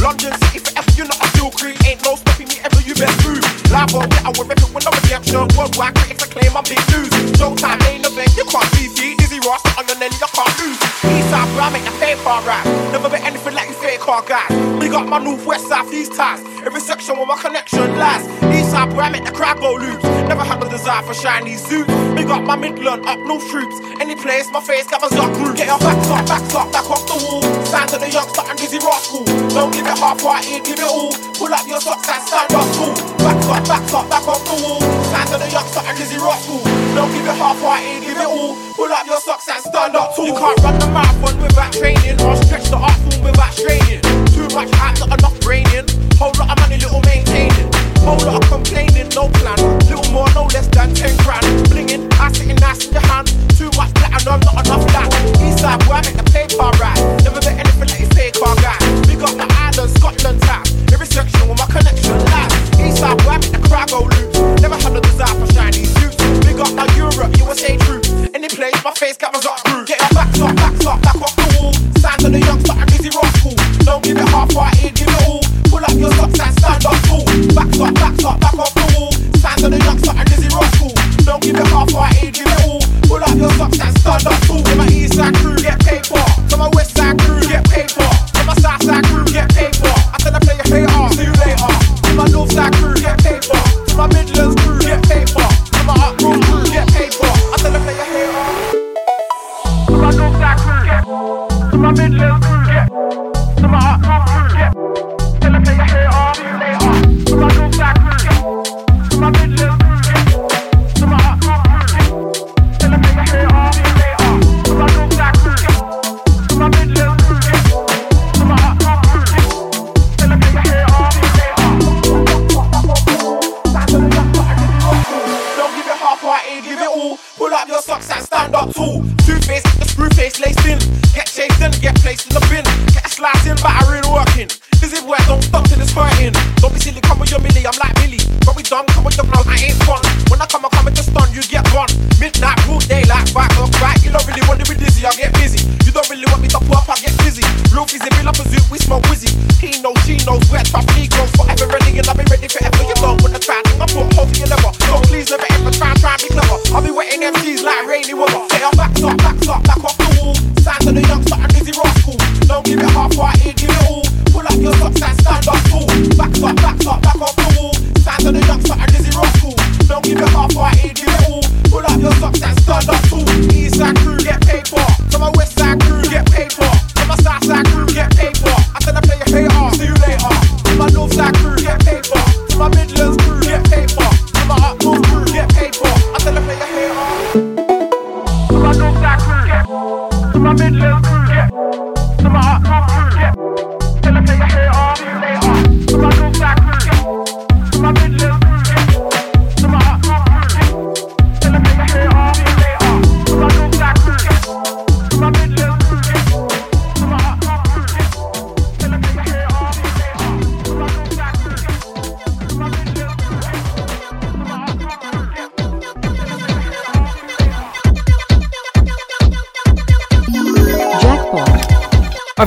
No 0.00 0.06
London 0.06 0.32
City 0.40 0.58
for 0.58 0.72
F, 0.76 0.98
you 0.98 1.04
know 1.04 1.16
still 1.28 1.50
creep 1.50 1.76
Ain't 1.86 2.04
no 2.04 2.16
stopping 2.16 2.48
me 2.48 2.54
ever, 2.64 2.88
you 2.88 2.94
best 2.94 3.28
move 3.28 3.55
Live 3.70 3.94
on 3.94 4.08
yeah, 4.10 4.26
I 4.26 4.32
will 4.36 4.46
rip 4.46 4.58
it 4.58 4.70
with 4.72 4.84
no 4.84 4.92
redemption. 4.94 5.42
Worldwide 5.58 5.94
critics 5.94 6.22
acclaim 6.24 6.56
I'm 6.56 6.64
big 6.64 6.80
news. 6.94 7.10
Showtime 7.36 7.82
ain't 7.90 8.02
nothing, 8.02 8.30
you 8.38 8.44
can't 8.46 8.68
see 8.74 8.88
D. 8.94 9.14
Dizzy 9.16 9.40
Ross, 9.42 9.62
on 9.76 9.86
your 9.88 9.98
nelly, 9.98 10.16
I 10.22 10.28
can't 10.30 10.52
lose. 10.62 10.78
Eastside 11.02 11.48
bro, 11.54 11.66
I 11.66 11.70
make 11.74 11.84
the 11.84 11.94
fame 11.98 12.18
far 12.18 12.42
right. 12.42 12.64
Never 12.92 13.10
been 13.10 13.22
anything 13.22 13.54
like 13.54 13.68
you 13.68 13.74
fake 13.74 14.00
car 14.00 14.22
guys. 14.22 14.50
We 14.80 14.88
got 14.88 15.08
my 15.08 15.18
north 15.18 15.44
west 15.44 15.66
northwest, 15.66 15.68
southeast 15.68 16.14
ties. 16.14 16.40
Every 16.64 16.80
section 16.80 17.16
where 17.16 17.26
my 17.26 17.36
connection 17.40 17.98
lies. 17.98 18.26
Eastside 18.54 18.90
bro, 18.90 19.00
I 19.00 19.10
make 19.10 19.24
the 19.24 19.32
crowd 19.32 19.58
go 19.58 19.74
loose. 19.74 20.02
Never 20.30 20.42
had 20.42 20.60
the 20.60 20.68
desire 20.68 21.02
for 21.02 21.14
shiny 21.14 21.56
suits. 21.56 21.90
We 22.16 22.24
got 22.24 22.44
my 22.44 22.56
Midland, 22.56 23.06
up 23.06 23.18
north 23.20 23.46
troops. 23.50 23.76
Any 24.00 24.16
place, 24.16 24.50
my 24.50 24.60
face 24.60 24.86
covers 24.86 25.12
your 25.12 25.28
group. 25.34 25.56
Get 25.56 25.66
your 25.66 25.78
backs 25.78 26.08
up, 26.08 26.26
backs 26.26 26.54
up, 26.54 26.72
back 26.72 26.88
off 26.90 27.06
the 27.06 27.16
wall. 27.24 27.42
Sign 27.66 27.86
to 27.88 27.98
the 27.98 28.10
youngster 28.10 28.42
and 28.46 28.58
dizzy 28.58 28.78
rascal. 28.78 29.24
Don't 29.50 29.72
give 29.72 29.86
it 29.86 29.98
half-hearted, 29.98 30.64
give 30.64 30.78
it 30.78 30.88
all. 30.88 31.12
Pull 31.34 31.52
up 31.52 31.66
your 31.66 31.80
socks 31.80 32.08
and 32.08 32.22
stand 32.22 32.54
up 32.54 32.66
cool. 32.76 32.94
Backs 33.18 33.48
up 33.48 33.55
up, 33.56 33.64
back 33.68 33.94
up, 33.94 34.08
back 34.10 34.28
off 34.28 34.44
the 34.44 34.56
wall. 34.60 34.80
Stand 35.08 35.32
on 35.32 35.40
the 35.40 35.48
yuck, 35.48 35.66
suck 35.72 35.86
and 35.88 35.96
dizzy 35.96 36.18
rock 36.18 36.38
school. 36.40 36.62
Don't 36.94 37.10
give 37.12 37.24
it 37.24 37.36
half 37.36 37.58
hearted, 37.60 38.04
give 38.04 38.18
it 38.18 38.28
all. 38.28 38.56
Pull 38.76 38.92
up 38.92 39.06
your 39.06 39.20
socks 39.20 39.48
and 39.48 39.62
stand 39.62 39.96
up 39.96 40.14
tall. 40.14 40.26
You 40.26 40.34
can't 40.34 40.58
run 40.60 40.78
the 40.78 40.88
marathon 40.92 41.36
without 41.40 41.72
training, 41.72 42.20
or 42.20 42.36
stretch 42.44 42.68
the 42.68 42.76
art 42.76 42.98
form 43.08 43.24
without 43.24 43.52
straining. 43.52 44.00
Too 44.32 44.48
much 44.52 44.70
hype, 44.76 45.00
not 45.00 45.18
enough 45.18 45.36
braining. 45.40 45.86
Whole 46.20 46.32
lot 46.36 46.52
of 46.52 46.56
money, 46.60 46.76
little 46.76 47.00
maintaining. 47.08 47.68
Whole 48.04 48.20
lot 48.22 48.44
of 48.44 48.48
complaining, 48.50 49.08
no 49.16 49.28
plan. 49.40 49.58
Little 49.88 50.06
more, 50.12 50.28
no 50.36 50.44
less 50.52 50.68
than 50.68 50.92
10 50.94 51.16
grand. 51.24 51.44
Blinging, 51.72 52.04
I 52.20 52.32
sitting 52.32 52.56
nice 52.60 52.86
in 52.86 52.92
your 52.92 53.06
hand. 53.08 53.28
Too 53.56 53.70
much 53.76 53.92
platinum, 53.96 54.40
not 54.44 54.66
enough 54.66 54.84
that. 54.92 55.08
Eastside, 55.40 55.80
where 55.88 55.98
I 55.98 56.02
make 56.04 56.18
the 56.18 56.28
paper 56.28 56.70
right. 56.76 57.00
Never 57.24 57.40
bet 57.40 57.56
anything 57.56 57.88
like 57.88 58.04
a 58.04 58.08
fake 58.14 58.36
car 58.36 58.54
guy. 58.60 58.76
We 59.08 59.16
got 59.16 59.34
the 59.34 59.48
island, 59.48 59.90
Scotland 59.96 60.40
time. 60.42 60.66
Every 60.92 61.06
section 61.06 61.48
with 61.48 61.58
my 61.58 61.66
connection. 61.66 62.05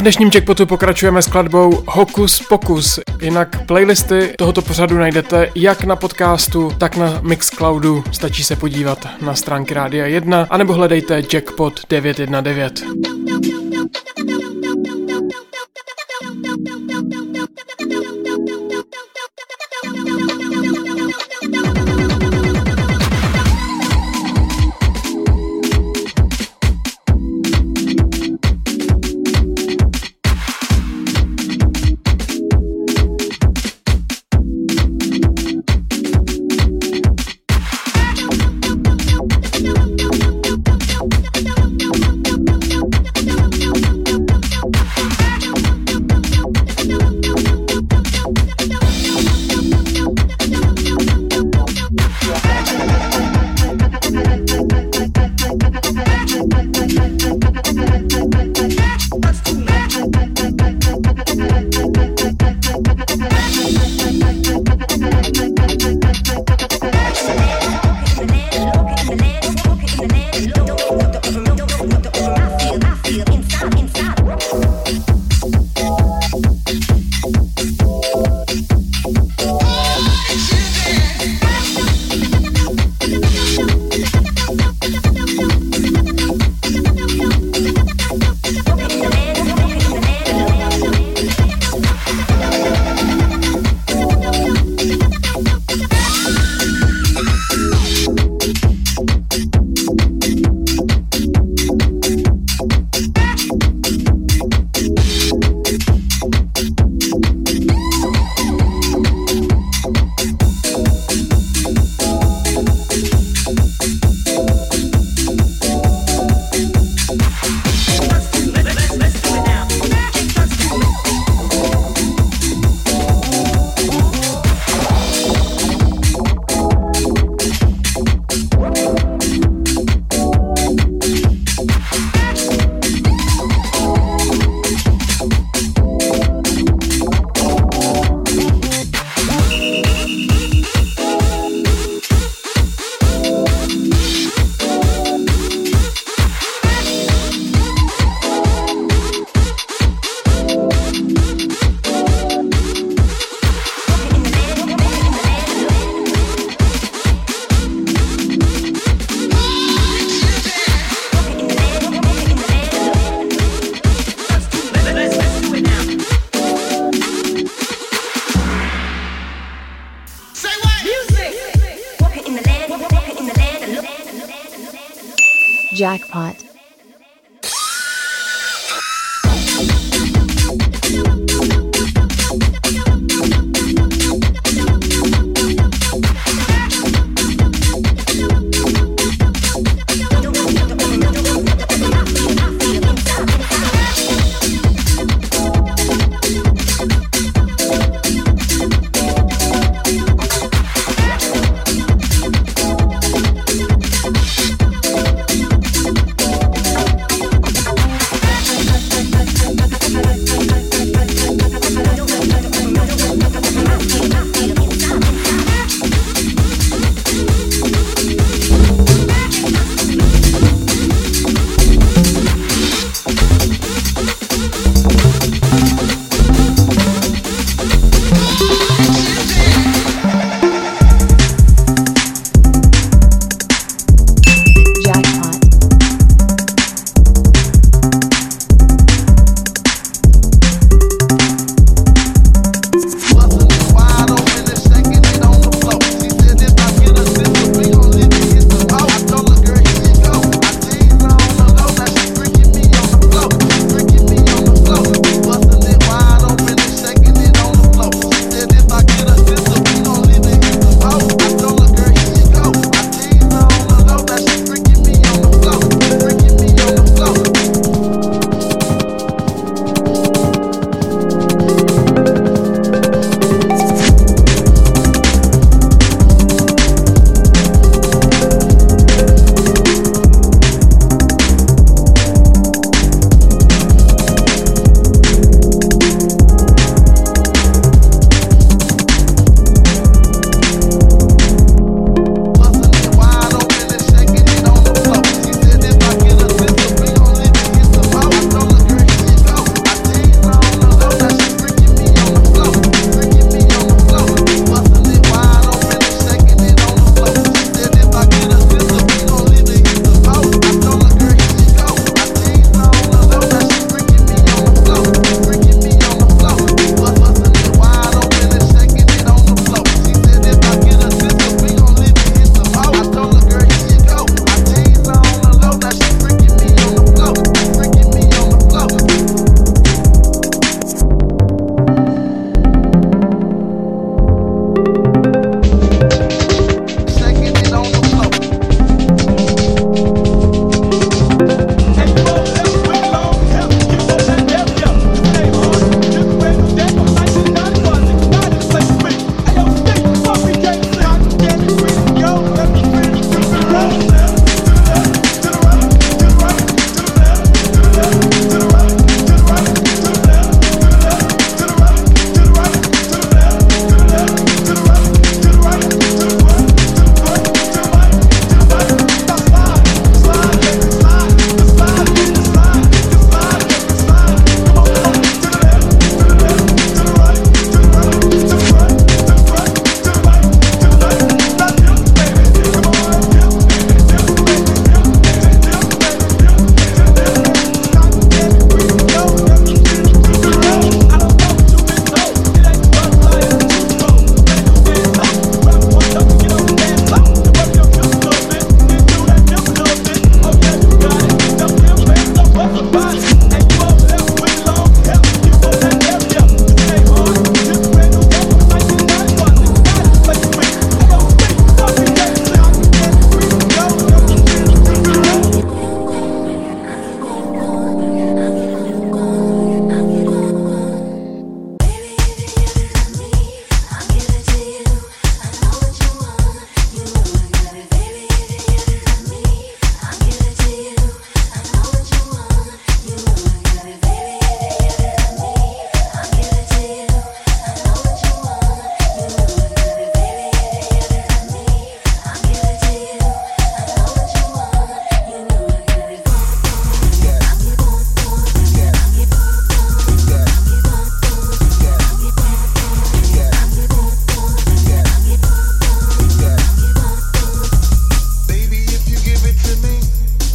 Dnešním 0.09 0.31
jackpotu 0.33 0.65
pokračujeme 0.65 1.21
skladbou 1.21 1.83
Hokus 1.87 2.41
Pokus. 2.49 2.99
Jinak 3.21 3.65
playlisty 3.65 4.33
tohoto 4.37 4.61
pořadu 4.61 4.97
najdete 4.97 5.49
jak 5.55 5.83
na 5.83 5.95
podcastu, 5.95 6.71
tak 6.77 6.97
na 6.97 7.19
Mixcloudu. 7.21 8.03
Stačí 8.11 8.43
se 8.43 8.55
podívat 8.55 9.07
na 9.21 9.35
stránky 9.35 9.73
Rádia 9.73 10.05
1, 10.05 10.47
anebo 10.49 10.73
hledejte 10.73 11.21
Jackpot 11.33 11.79
919. 11.89 13.18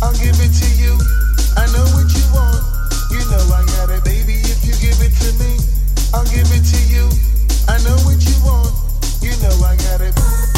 My 0.05 0.12
know 7.79 7.97
what 8.05 8.21
you 8.21 8.37
want. 8.45 8.75
You 9.23 9.33
know 9.40 9.64
I 9.64 9.77
got 9.77 10.03
Disclosure, 10.03 10.54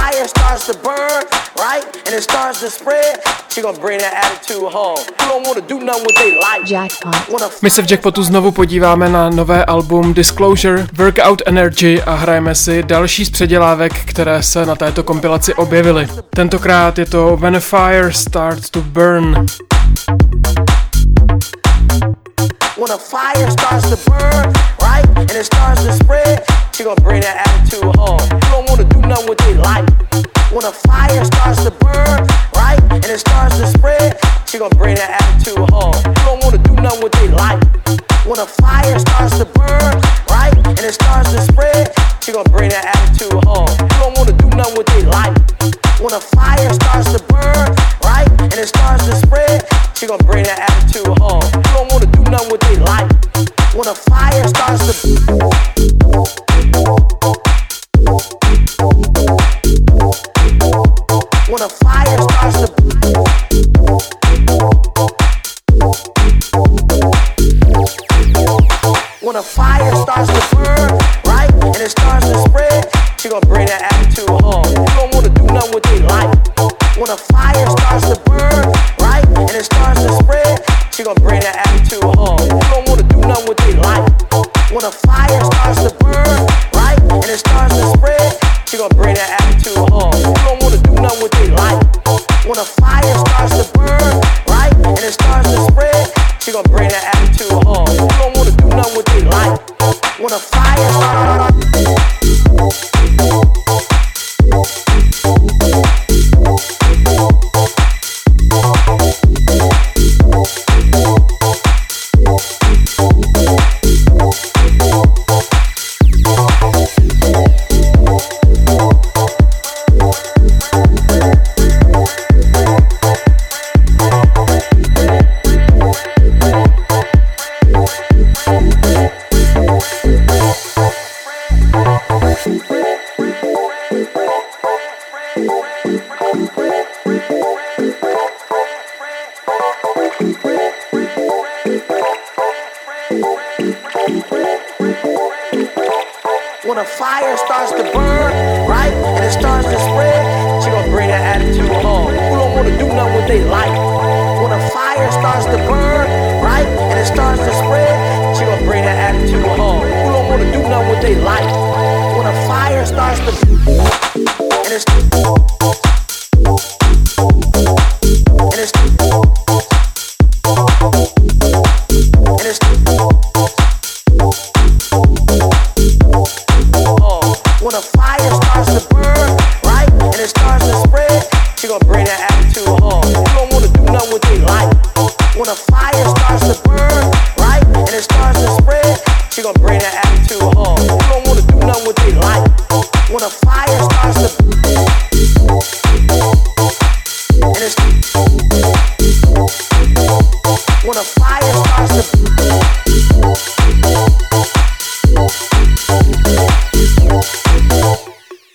Fire 0.00 0.28
Starts 0.28 0.66
to 0.66 0.74
Burn. 0.78 1.24
When 1.54 1.66
a 1.68 1.72
fire 1.72 1.86
starts 1.90 1.90
to 1.96 1.96
burn, 1.96 1.96
right, 1.96 1.96
and 2.06 2.14
it 2.14 2.22
starts 2.22 2.60
to 2.60 2.70
spread, 2.70 3.20
she 3.50 3.60
gonna 3.60 3.78
bring 3.78 3.98
that 4.00 4.14
attitude 4.24 4.72
home. 4.72 4.98
You 4.98 5.28
don't 5.28 5.46
wanna 5.46 5.60
do 5.60 5.78
nothing 5.80 6.06
with 6.06 6.16
their 6.16 6.38
life. 6.40 6.66
When 7.28 7.42
a 7.42 7.50
fire 7.50 7.50
starts 7.50 7.88
to 7.88 7.96
burn, 7.96 8.10
right, 8.86 8.86
and 8.86 9.30
it 9.30 9.44
starts 9.66 9.74
to 9.84 9.92
spread, 10.02 12.00
she 14.96 15.20
gonna 15.20 15.20
bring 15.20 15.20
that 15.20 15.20
attitude 15.20 15.20
home. 15.20 15.20
You 15.20 15.20
don't 15.20 15.20
wanna 15.20 15.20
do 15.26 15.28
nothing 16.30 16.46
with 16.56 16.56
their 17.36 18.00
life. 20.30 21.76
When 22.76 22.90
a 22.90 22.98
fire 22.98 23.50
starts 23.50 23.90
to 23.90 23.96
burn, 24.10 24.52
right, 24.80 25.06
and 25.16 25.30
it 25.30 25.44
starts 25.44 25.82
to 25.84 25.92
spread, 25.92 26.44
she 26.80 26.84
gonna 26.84 27.00
bring 27.02 27.20
that 27.20 27.36
attitude 27.44 27.92
home. 28.00 28.24
You 28.24 28.48
don't 28.48 28.64
wanna 28.72 28.88
do 28.88 29.04
nothing 29.04 29.28
with 29.28 29.36
their 29.44 29.60
life. 29.60 29.84
When 30.48 30.64
a 30.64 30.72
fire 30.72 31.20
starts 31.28 31.60
to 31.68 31.70
burn, 31.76 32.24
right, 32.56 32.80
and 32.88 33.04
it 33.04 33.20
starts 33.20 33.60
to 33.60 33.66
spread, 33.68 34.16
she 34.48 34.56
gonna 34.56 34.74
bring 34.80 34.96
that 34.96 35.20
attitude 35.20 35.60
home. 35.76 35.92
You 35.92 36.24
don't 36.24 36.40
wanna 36.40 36.56
do 36.56 36.72
nothing 36.80 37.04
with 37.04 37.12
their 37.20 37.36
life. 37.36 37.60
When 38.24 38.40
a 38.40 38.48
fire 38.48 38.96
starts 38.96 39.36
to 39.36 39.44
burn, 39.44 40.00
right, 40.32 40.56
and 40.56 40.80
it 40.80 40.96
starts 40.96 41.28
to 41.36 41.44
spread, 41.52 41.92
she 42.24 42.32
gonna 42.32 42.48
bring 42.48 42.72
that 42.72 42.88
attitude 42.96 43.44
home. 43.44 43.68
You 43.68 44.00
don't 44.00 44.16
wanna 44.16 44.32
do 44.40 44.48
nothing 44.56 44.80
with 44.80 44.88
their 44.88 45.04
life. 45.04 45.36
When 46.00 46.16
a 46.16 46.20
fire 46.32 46.72
starts 46.80 47.12
to 47.12 47.20
burn, 47.28 47.76
right, 48.08 48.24
and 48.40 48.56
it 48.56 48.72
starts 48.72 49.04
to 49.04 49.20
spread, 49.20 49.68
she 50.00 50.08
gonna 50.08 50.24
bring 50.24 50.48
that 50.48 50.64
attitude 50.64 51.12
home. 51.20 51.44
You 51.44 51.76
don't 51.76 51.92
wanna 51.92 52.08
do 52.08 52.24
nothing 52.32 52.48
with 52.48 52.64
their 52.64 52.80
life. 52.88 53.12
When 53.76 53.84
a 53.84 53.94
fire 53.94 54.48
starts 54.48 54.88
to 54.88 54.96
burn, 55.28 55.69
right, 71.26 71.50
and 71.62 71.76
it 71.76 71.90
starts 71.90 72.26
to 72.26 72.36
spread, 72.48 72.88
she 73.20 73.28
gon' 73.28 73.42
bring 73.46 73.66
that 73.66 73.82
aptitude. 73.82 74.28
You 74.28 74.86
don't 74.96 75.14
wanna 75.14 75.28
do 75.30 75.44
none 75.46 75.70
with 75.74 75.84
the 75.84 76.02
light. 76.08 76.32
When 76.96 77.10
a 77.10 77.16
fire 77.16 77.66
starts 77.78 78.08
to 78.08 78.16
burn, 78.26 78.72
right, 79.00 79.26
and 79.26 79.50
it 79.50 79.64
starts 79.64 80.02
to 80.02 80.12
spread, 80.22 80.64
she 80.92 81.04
gon' 81.04 81.16
bring 81.16 81.40
that 81.40 81.56
apt 81.56 81.90
to 81.90 82.00
all. 82.16 82.40
You 82.40 82.60
don't 82.72 82.88
wanna 82.88 83.04
do 83.04 83.20
none 83.20 83.44
with 83.46 83.58
the 83.58 83.76
light. 83.84 84.08
When 84.72 84.84
a 84.84 84.90
fire 84.90 85.40
starts 85.44 85.82
to 85.84 85.92
burn, 86.00 86.46
right, 86.74 86.98
and 87.00 87.24
it 87.24 87.38
starts 87.38 87.76
to 87.76 87.86
spread, 87.96 88.38
you 88.72 88.78
gonna 88.78 88.94
bring 88.94 89.14
that 89.14 89.19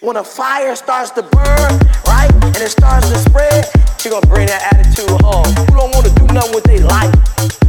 when 0.05 0.17
a 0.17 0.23
fire 0.23 0.75
starts 0.75 1.09
to 1.09 1.23
burn, 1.33 1.71
right, 2.05 2.29
and 2.29 2.61
it 2.61 2.69
starts 2.69 3.09
to 3.09 3.17
spread, 3.17 3.65
you're 4.05 4.13
gonna 4.13 4.27
bring 4.29 4.45
that 4.45 4.61
attitude 4.69 5.09
home. 5.25 5.49
Who 5.65 5.73
don't 5.73 5.89
wanna 5.97 6.13
do 6.13 6.29
nothing 6.29 6.53
with 6.53 6.63
their 6.69 6.85
life? 6.85 7.09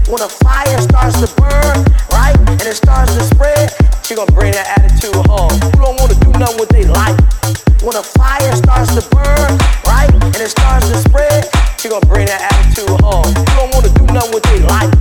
When 0.04 0.20
a 0.20 0.28
fire 0.28 0.76
starts 0.84 1.16
to 1.24 1.32
burn, 1.40 1.80
right, 2.12 2.36
and 2.36 2.60
it 2.60 2.76
starts 2.76 3.16
to 3.16 3.24
spread, 3.24 3.72
you're 4.12 4.20
gonna 4.20 4.36
bring 4.36 4.52
that 4.52 4.68
attitude 4.76 5.16
home. 5.32 5.56
Who 5.64 5.80
don't 5.80 5.96
wanna 5.96 6.12
do 6.20 6.28
nothing 6.36 6.60
with 6.60 6.68
their 6.68 6.92
life? 6.92 7.16
When 7.80 7.96
a 7.96 8.04
fire 8.04 8.52
starts 8.52 8.92
to 8.92 9.02
burn, 9.16 9.56
right, 9.88 10.12
and 10.12 10.36
it 10.36 10.52
starts 10.52 10.92
to 10.92 10.98
spread, 11.08 11.48
you're 11.80 11.96
gonna 11.96 12.04
bring 12.04 12.28
that 12.28 12.52
attitude 12.52 13.00
home. 13.00 13.32
Who 13.32 13.52
don't 13.56 13.72
wanna 13.72 13.88
do 13.96 14.04
nothing 14.12 14.36
with 14.36 14.44
their 14.44 14.60
life? 14.68 14.92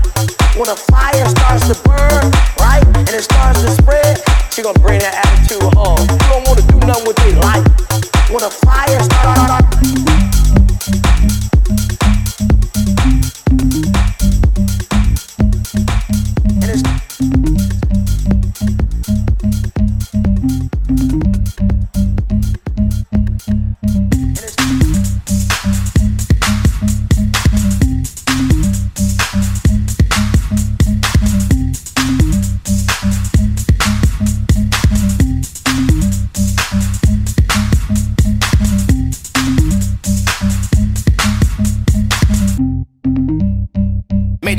When 0.56 0.72
a 0.72 0.78
fire 0.88 1.28
starts 1.36 1.68
to 1.68 1.76
burn, 1.84 2.32
right, 2.64 2.80
and 2.96 3.12
it 3.12 3.28
starts 3.28 3.60
to 3.60 3.76
spread, 3.76 4.24
you're 4.56 4.72
gonna 4.72 4.80
bring 4.80 5.04
that 5.04 5.14
with 8.36 8.44
a 8.44 8.50
fire. 8.50 9.64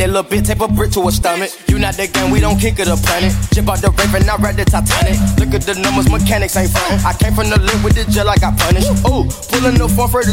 Little 0.06 0.22
bit, 0.22 0.46
tape 0.46 0.60
a 0.60 0.68
brick 0.68 0.92
to 0.92 1.02
a 1.08 1.12
stomach. 1.12 1.50
You 1.66 1.80
not 1.80 1.98
that 1.98 2.14
gang, 2.14 2.30
we 2.30 2.38
don't 2.38 2.56
kick 2.56 2.78
it 2.78 2.86
a 2.86 2.94
planet. 2.94 3.34
Chip 3.52 3.68
out 3.68 3.82
the 3.82 3.90
raven, 3.90 4.22
I 4.30 4.38
ride 4.38 4.56
the 4.56 4.64
Titanic. 4.64 5.18
Look 5.36 5.50
at 5.50 5.66
the 5.66 5.74
numbers, 5.82 6.06
mechanics 6.08 6.56
ain't 6.56 6.70
frontin'. 6.70 7.04
I 7.04 7.12
came 7.12 7.34
from 7.34 7.50
the 7.50 7.58
lip 7.58 7.74
with 7.82 7.98
the 7.98 8.06
gel, 8.08 8.30
I 8.30 8.38
got 8.38 8.56
punished. 8.56 8.88
Ooh, 9.04 9.26
pulling 9.50 9.74
the 9.74 9.90
phone 9.90 10.06
for 10.06 10.22
the. 10.22 10.32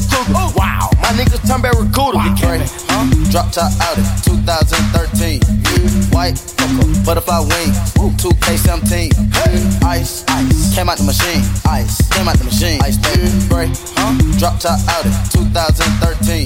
Wow, 0.53 0.93
my 1.01 1.09
niggas 1.17 1.41
turn 1.49 1.59
back 1.65 1.74
barracuda. 1.74 2.21
Wow. 2.21 2.38
Huh? 2.93 3.09
Drop 3.34 3.49
top 3.49 3.74
Audi, 3.89 4.05
2013. 4.24 5.41
White 6.13 6.38
cocoa, 6.53 6.88
butterfly 7.03 7.41
wings, 7.43 7.76
2K17. 7.97 9.09
Hey. 9.34 9.57
Ice, 9.99 10.24
ice, 10.30 10.76
came 10.78 10.88
out 10.88 11.01
the 11.01 11.03
machine. 11.03 11.41
Ice, 11.65 11.97
came 12.13 12.30
out 12.30 12.38
the 12.38 12.45
machine. 12.45 12.80
Ice, 12.86 13.01
baby, 13.01 13.26
break, 13.49 13.74
huh? 13.97 14.13
Drop 14.38 14.61
top 14.61 14.78
Audi, 15.01 15.09
2013. 15.34 16.45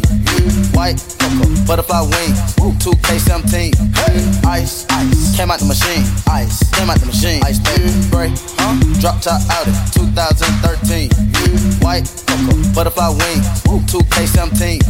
White 0.73 0.97
cocoa, 1.19 1.45
butterfly 1.67 2.07
wings, 2.07 2.39
2K17. 2.81 3.16
17. 3.19 3.73
Ice, 4.45 4.85
ice, 4.89 5.37
came 5.37 5.51
out 5.51 5.59
the 5.59 5.65
machine. 5.65 6.03
Ice, 6.27 6.69
came 6.71 6.89
out 6.89 6.99
the 6.99 7.05
machine. 7.05 7.41
Ice, 7.43 7.59
baby, 7.59 7.87
spray, 7.87 8.31
huh? 8.59 8.75
Drop 8.99 9.21
top 9.21 9.41
Audi, 9.49 9.71
2013. 9.91 11.09
White 11.81 12.26
cocoa, 12.45 12.73
butterfly 12.73 13.09
wings, 13.09 13.45
2K17. 13.87 14.83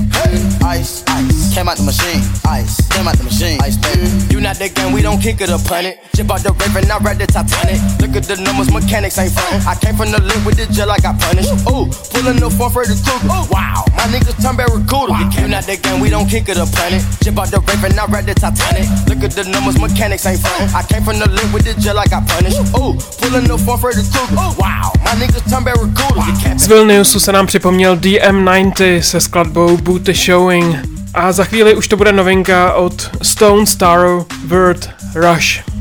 Ice, 0.65 1.03
ice, 1.07 1.53
came 1.53 1.69
out 1.69 1.77
the 1.77 1.83
machine. 1.83 2.21
Ice, 2.49 2.81
came 2.89 3.07
out 3.07 3.15
the 3.17 3.23
machine. 3.23 3.59
Ice, 3.61 3.77
baby. 3.77 4.09
You 4.33 4.41
not 4.41 4.57
that 4.57 4.73
gang, 4.73 4.91
we 4.91 5.01
don't 5.01 5.21
kick 5.21 5.39
it 5.41 5.49
or 5.49 5.59
punt 5.59 5.87
it. 5.87 5.99
Jib 6.13 6.31
out 6.31 6.41
the 6.41 6.51
river, 6.51 6.81
I 6.81 6.97
ride 6.99 7.19
the 7.19 7.27
Titanic. 7.27 7.79
Look 8.01 8.15
at 8.17 8.25
the 8.25 8.35
numbers, 8.41 8.73
mechanics 8.73 9.17
ain't 9.17 9.31
frontin'. 9.31 9.61
I 9.67 9.75
came 9.75 9.95
from 9.95 10.11
the 10.11 10.19
lip 10.19 10.41
with 10.45 10.57
the 10.57 10.65
gel, 10.73 10.91
I 10.91 10.97
got 10.97 11.19
punished. 11.19 11.53
Ooh, 11.69 11.87
pulling 12.11 12.41
the 12.41 12.49
phone 12.49 12.71
for 12.71 12.83
the 12.83 12.97
Kruger. 12.97 13.29
Wow, 13.53 13.85
my 13.95 14.09
niggas 14.09 14.35
turn 14.41 14.57
barracuda. 14.57 15.13
Wow. 15.13 15.29
You 15.37 15.47
not 15.47 15.63
that 15.69 15.79
gang, 15.81 16.01
we 16.01 16.09
don't 16.09 16.27
kick 16.27 16.49
it 16.49 16.57
or 16.57 16.67
punt 16.67 16.97
it. 16.97 17.03
Jib 17.21 17.37
out 17.37 17.53
the 17.53 17.61
river, 17.61 17.93
I 17.93 18.05
ride 18.09 18.25
the 18.25 18.33
Titanic. 18.33 18.89
Look 19.07 19.21
at 19.23 19.31
the 19.37 19.45
numbers, 19.47 19.77
mechanics 19.79 20.25
ain't 20.25 20.41
frontin'. 20.41 20.73
I 20.73 20.81
came 20.83 21.03
from 21.05 21.21
the 21.21 21.29
lip 21.29 21.47
with 21.53 21.63
the 21.63 21.77
gel, 21.79 22.01
I 22.01 22.09
got 22.09 22.25
punished. 22.27 22.59
Ooh, 22.75 22.97
pulling 23.21 23.45
the 23.47 23.55
phone 23.61 23.77
for 23.77 23.93
the 23.93 24.03
Kruger. 24.09 24.35
Wow, 24.57 24.91
my 25.05 25.13
niggas 25.15 25.45
turn 25.45 25.63
barracuda. 25.63 26.25
Z 26.57 26.65
Vilniusu 26.67 27.19
se 27.21 27.31
nám 27.37 27.47
připomněl 27.47 27.97
DM90 27.97 28.99
se 28.99 29.19
skladbou 29.21 29.77
Booty 29.77 30.13
Showing. 30.13 30.75
A 31.13 31.31
za 31.31 31.43
chvíli 31.43 31.75
už 31.75 31.87
to 31.87 31.97
bude 31.97 32.11
novinka 32.11 32.73
od 32.73 33.09
Stone 33.21 33.65
Star 33.65 33.99
Word 34.47 34.89
Rush. 35.15 35.76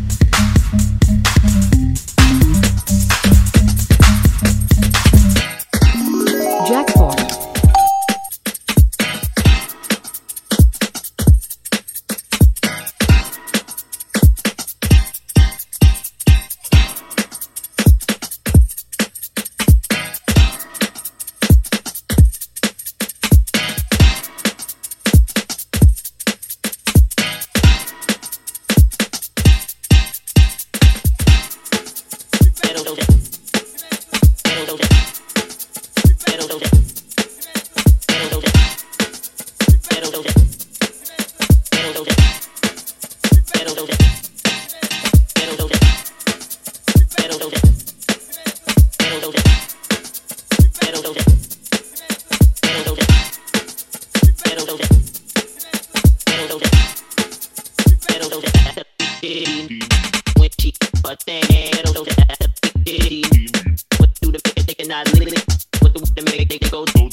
What 63.98 64.12
do 64.20 64.32
the 64.32 64.40
make 64.44 64.66
they 64.66 64.74
cannot 64.74 65.12
live 65.14 65.28
it? 65.28 65.66
What 65.80 65.94
do 65.94 66.00
the 66.00 66.22
make 66.24 66.48
they 66.48 66.58
go 66.58 66.84
through? 66.86 67.10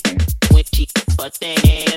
When 0.51 0.63
she 0.73 0.87
a 1.19 1.29
thing. 1.29 1.92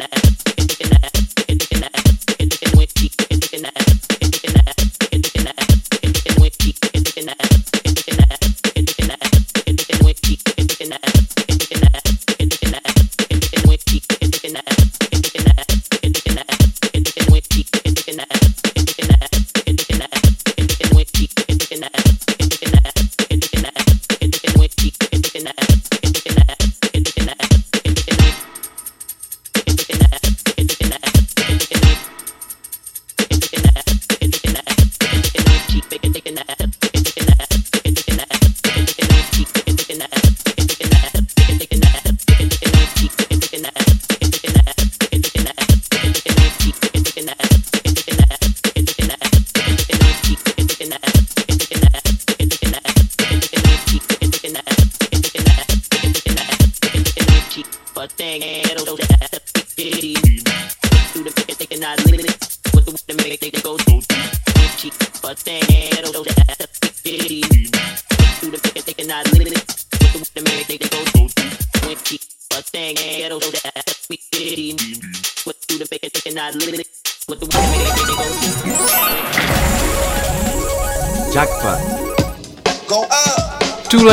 internet. 0.00 0.47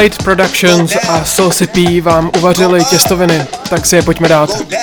Plate 0.05 0.23
Productions 0.23 0.95
a 1.09 1.25
Saucy 1.25 1.67
P 1.67 2.01
vám 2.01 2.31
uvařili 2.37 2.85
těstoviny, 2.85 3.45
tak 3.69 3.85
si 3.85 3.95
je 3.95 4.01
pojďme 4.01 4.29
dát. 4.29 4.74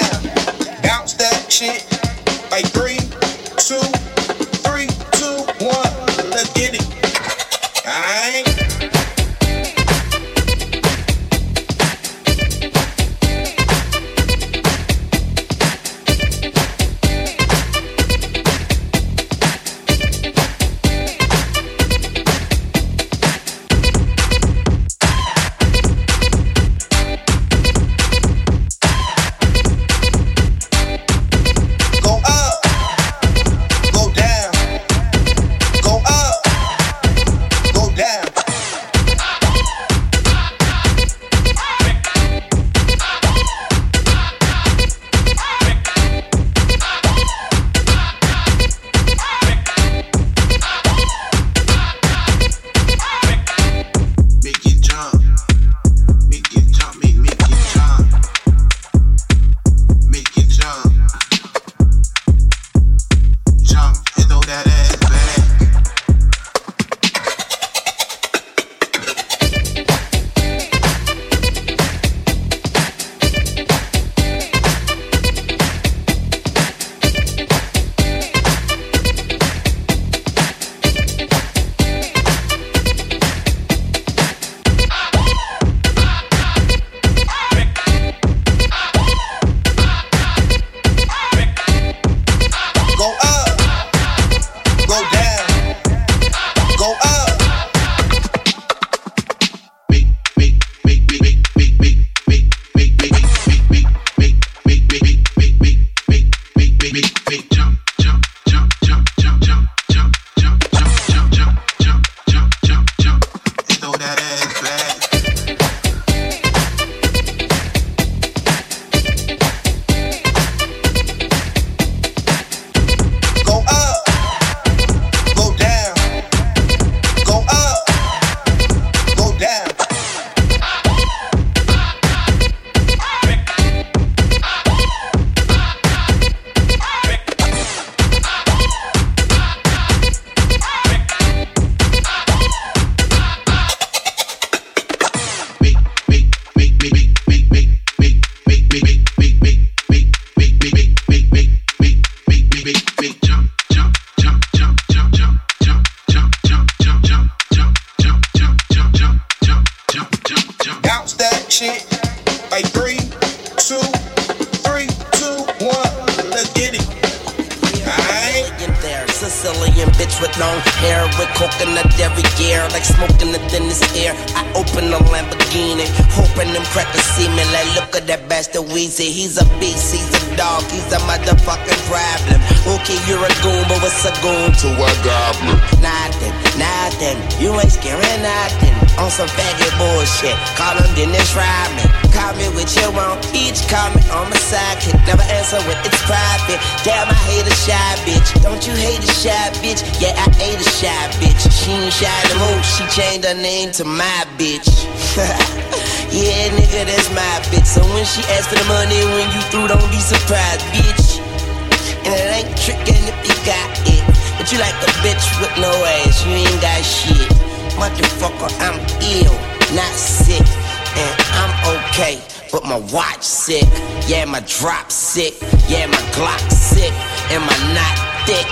Okay, 221.93 222.23
but 222.51 222.65
my 222.65 222.79
watch 222.91 223.23
sick. 223.23 223.69
Yeah, 224.09 224.25
my 224.25 224.41
drop 224.41 224.91
sick. 224.91 225.35
Yeah, 225.69 225.85
my 225.85 226.01
Glock 226.17 226.41
sick. 226.51 226.91
And 227.29 227.45
my 227.45 227.53
not 227.77 227.97
thick. 228.25 228.49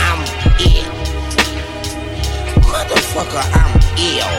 I'm 0.00 0.20
ill. 0.64 0.88
Motherfucker, 2.64 3.44
I'm 3.52 3.68
ill. 4.00 4.32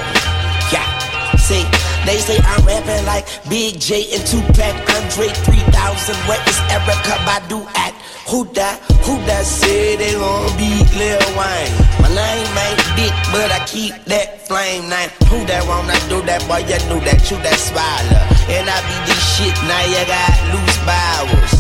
Yeah. 0.73 0.89
See, 1.37 1.61
they 2.07 2.17
say 2.17 2.39
I'm 2.43 2.65
rapping 2.65 3.05
like 3.05 3.27
Big 3.47 3.79
J 3.79 4.11
and 4.15 4.25
Tupac, 4.25 4.73
Andre 4.95 5.27
3000. 5.29 6.15
Where 6.25 6.41
is 6.49 6.57
Erykah 6.73 7.21
Badu 7.29 7.63
at? 7.77 7.93
Who 8.29 8.45
that? 8.55 8.94
Who 9.05 9.21
that 9.29 9.45
say 9.45 9.95
they 9.95 10.17
gon' 10.17 10.49
beat 10.57 10.89
Lil 10.97 11.21
Wayne? 11.37 11.77
My 12.01 12.09
name 12.09 12.57
ain't 12.57 12.81
big, 12.97 13.13
but 13.29 13.53
I 13.53 13.61
keep 13.69 13.93
that 14.09 14.41
flame 14.49 14.89
name. 14.89 15.13
Who 15.29 15.45
that 15.45 15.61
wanna 15.69 15.93
do 16.09 16.25
that? 16.25 16.41
Boy, 16.49 16.65
you 16.65 16.81
knew 16.89 16.97
that, 17.05 17.21
you 17.29 17.37
that 17.45 17.53
swallow. 17.61 18.23
And 18.49 18.65
I 18.65 18.81
be 18.89 18.97
this 19.05 19.21
shit, 19.37 19.53
now 19.69 19.85
you 19.85 20.01
got 20.09 20.33
loose 20.57 20.79
bowels. 20.89 21.53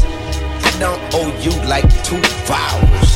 I 0.65 0.71
don't 0.81 1.01
owe 1.13 1.29
you 1.45 1.53
like 1.69 1.85
two 2.01 2.17
vowels. 2.49 3.09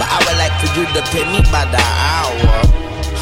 But 0.00 0.08
I 0.08 0.16
would 0.16 0.38
like 0.40 0.56
for 0.64 0.70
you 0.80 0.88
to 0.88 1.00
pay 1.12 1.24
me 1.28 1.44
by 1.52 1.68
the 1.68 1.84
hour. 1.84 2.56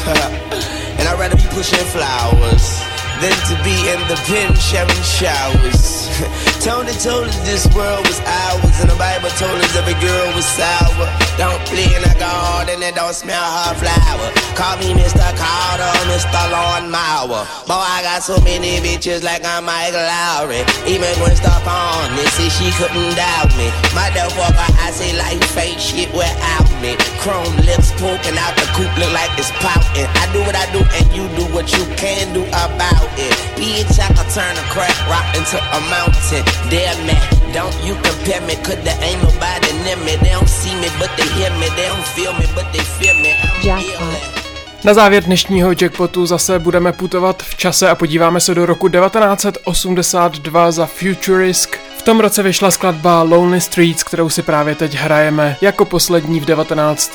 and 0.95 1.03
I'd 1.11 1.19
rather 1.19 1.35
be 1.35 1.43
pushing 1.51 1.83
flowers 1.91 2.92
than 3.21 3.35
to 3.49 3.55
be 3.63 3.75
in 3.89 3.99
the 4.07 4.17
pen 4.25 4.53
sharing 4.55 5.03
showers. 5.03 6.09
Tony 6.63 6.95
told 7.03 7.27
us 7.27 7.37
this 7.43 7.67
world 7.75 8.07
was 8.07 8.19
ours, 8.23 8.79
and 8.79 8.89
the 8.89 8.95
Bible 8.95 9.29
told 9.35 9.59
us 9.59 9.75
every 9.75 9.97
girl 9.99 10.27
was 10.31 10.45
sour. 10.45 11.07
Don't 11.35 11.59
play 11.67 11.83
in 11.83 12.01
the 12.01 12.15
garden 12.17 12.81
and 12.81 12.95
don't 12.95 13.13
smell 13.13 13.43
her 13.43 13.75
flower. 13.75 14.27
Call 14.55 14.77
me 14.79 14.95
Mr. 14.95 15.25
Carter, 15.35 15.93
Mr. 16.07 16.39
Lawn 16.53 16.89
Mower. 16.89 17.43
Boy, 17.67 17.83
I 17.83 17.99
got 18.03 18.23
so 18.23 18.39
many 18.47 18.79
bitches 18.79 19.23
like 19.23 19.43
I'm 19.43 19.65
Mike 19.65 19.91
Lowrey. 19.91 20.63
Even 20.87 21.11
Gwen 21.19 21.35
Stefani 21.35 22.23
said 22.31 22.51
she 22.53 22.71
couldn't 22.79 23.15
doubt 23.19 23.51
me. 23.59 23.67
Motherfucker, 23.91 24.69
I 24.79 24.91
say 24.91 25.11
life 25.17 25.57
ain't 25.57 25.81
shit 25.81 26.13
without 26.13 26.69
me. 26.79 26.95
Chrome 27.19 27.57
lips 27.67 27.91
poking 27.99 28.37
out 28.39 28.55
the 28.55 28.67
coop 28.71 28.91
look 28.95 29.11
like 29.11 29.33
it's 29.35 29.51
pouting. 29.59 30.07
I 30.21 30.29
do 30.31 30.39
what 30.47 30.55
I 30.55 30.69
do 30.71 30.79
and 30.79 31.07
you 31.11 31.27
do 31.35 31.43
what 31.51 31.67
you 31.75 31.83
can 31.95 32.31
do 32.33 32.47
about 32.47 33.02
it. 33.17 33.33
Bitch, 33.57 33.99
I 33.99 34.07
can 34.13 34.27
turn 34.31 34.55
a 34.57 34.65
crack 34.73 34.95
rock 35.09 35.25
into 35.35 35.57
a 35.57 35.79
mountain. 35.89 36.43
Damn 36.69 36.99
man, 37.07 37.21
don't 37.53 37.75
you 37.85 37.95
compare 38.07 38.41
me, 38.47 38.55
cause 38.65 38.79
there 38.83 38.97
ain't 39.01 39.21
nobody 39.23 39.71
near 39.83 39.97
me. 39.97 40.15
They 40.21 40.31
don't 40.31 40.49
see 40.49 40.75
me, 40.75 40.89
but 40.99 41.09
they 41.17 41.27
hear 41.37 41.51
me. 41.59 41.67
They 41.75 41.87
don't 41.87 42.07
feel 42.15 42.33
me, 42.33 42.45
but 42.55 42.65
they 42.73 42.83
feel 42.99 43.15
me. 43.15 43.33
Jackpot. 43.63 44.43
Na 44.83 44.93
závěr 44.93 45.23
dnešního 45.23 45.71
jackpotu 45.81 46.25
zase 46.25 46.59
budeme 46.59 46.91
putovat 46.91 47.43
v 47.43 47.55
čase 47.55 47.89
a 47.89 47.95
podíváme 47.95 48.39
se 48.39 48.55
do 48.55 48.65
roku 48.65 48.89
1982 48.89 50.71
za 50.71 50.85
Futurisk. 50.85 51.79
V 52.03 52.05
tom 52.05 52.19
roce 52.19 52.43
vyšla 52.43 52.71
skladba 52.71 53.21
Lonely 53.21 53.61
Streets, 53.61 54.03
kterou 54.03 54.29
si 54.29 54.41
právě 54.41 54.75
teď 54.75 54.95
hrajeme 54.95 55.57
jako 55.61 55.85
poslední 55.85 56.39
v 56.39 56.45
19. 56.45 57.13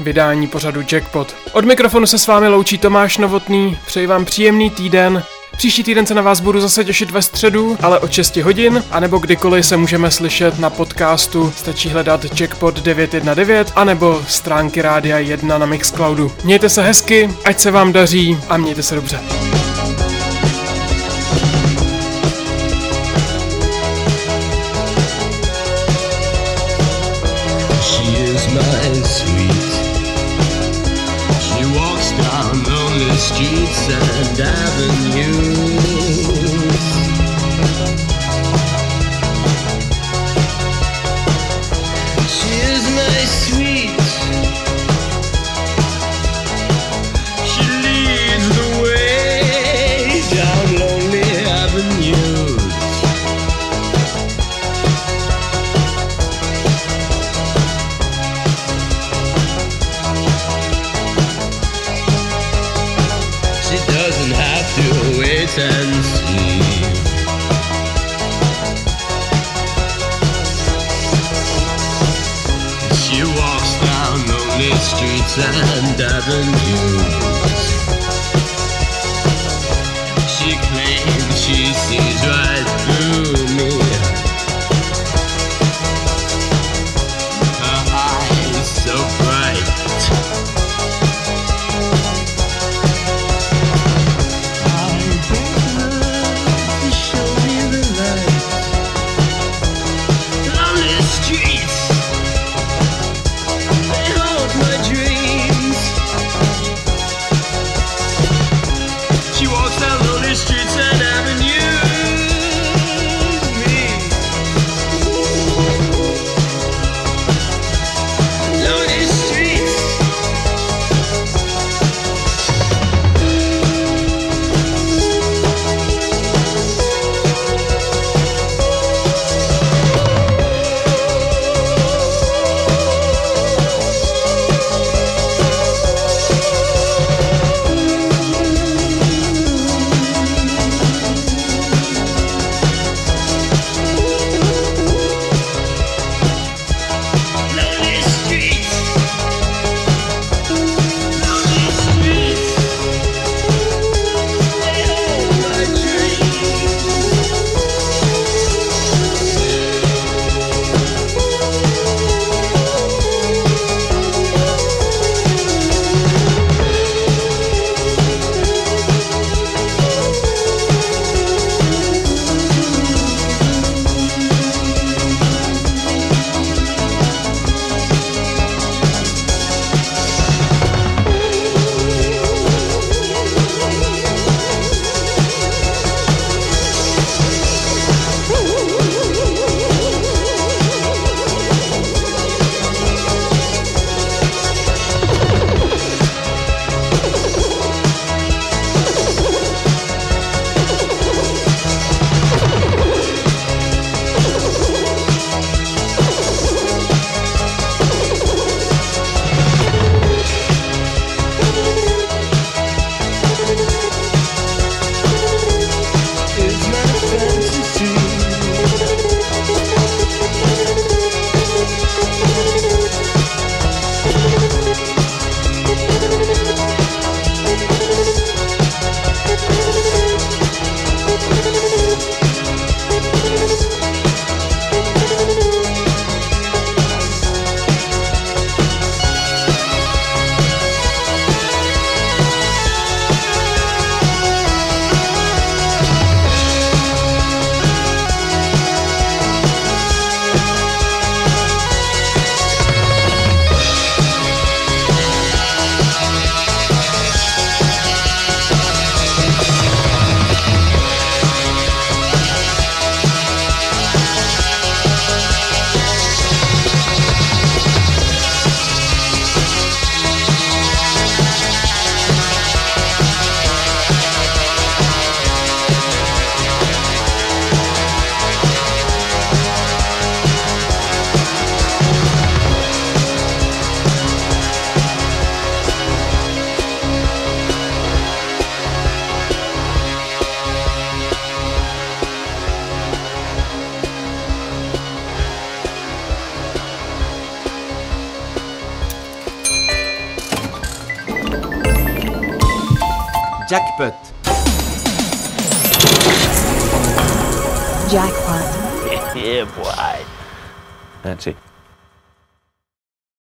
vydání 0.00 0.46
pořadu 0.48 0.80
Jackpot. 0.92 1.36
Od 1.52 1.64
mikrofonu 1.64 2.06
se 2.06 2.18
s 2.18 2.26
vámi 2.26 2.48
loučí 2.48 2.78
Tomáš 2.78 3.18
Novotný, 3.18 3.78
přeji 3.86 4.06
vám 4.06 4.24
příjemný 4.24 4.70
týden, 4.70 5.22
Příští 5.56 5.82
týden 5.82 6.06
se 6.06 6.14
na 6.14 6.22
vás 6.22 6.40
budu 6.40 6.60
zase 6.60 6.84
těšit 6.84 7.10
ve 7.10 7.22
středu, 7.22 7.76
ale 7.82 7.98
od 7.98 8.12
6 8.12 8.36
hodin, 8.36 8.84
anebo 8.90 9.18
kdykoliv 9.18 9.66
se 9.66 9.76
můžeme 9.76 10.10
slyšet 10.10 10.58
na 10.58 10.70
podcastu, 10.70 11.52
stačí 11.56 11.88
hledat 11.88 12.40
Jackpot 12.40 12.80
919, 12.80 13.72
anebo 13.76 14.22
stránky 14.28 14.82
Rádia 14.82 15.18
1 15.18 15.58
na 15.58 15.66
Mixcloudu. 15.66 16.32
Mějte 16.44 16.68
se 16.68 16.82
hezky, 16.82 17.30
ať 17.44 17.60
se 17.60 17.70
vám 17.70 17.92
daří 17.92 18.38
a 18.48 18.56
mějte 18.56 18.82
se 18.82 18.94
dobře. 18.94 19.45
Streets 33.76 34.40
and 34.40 35.35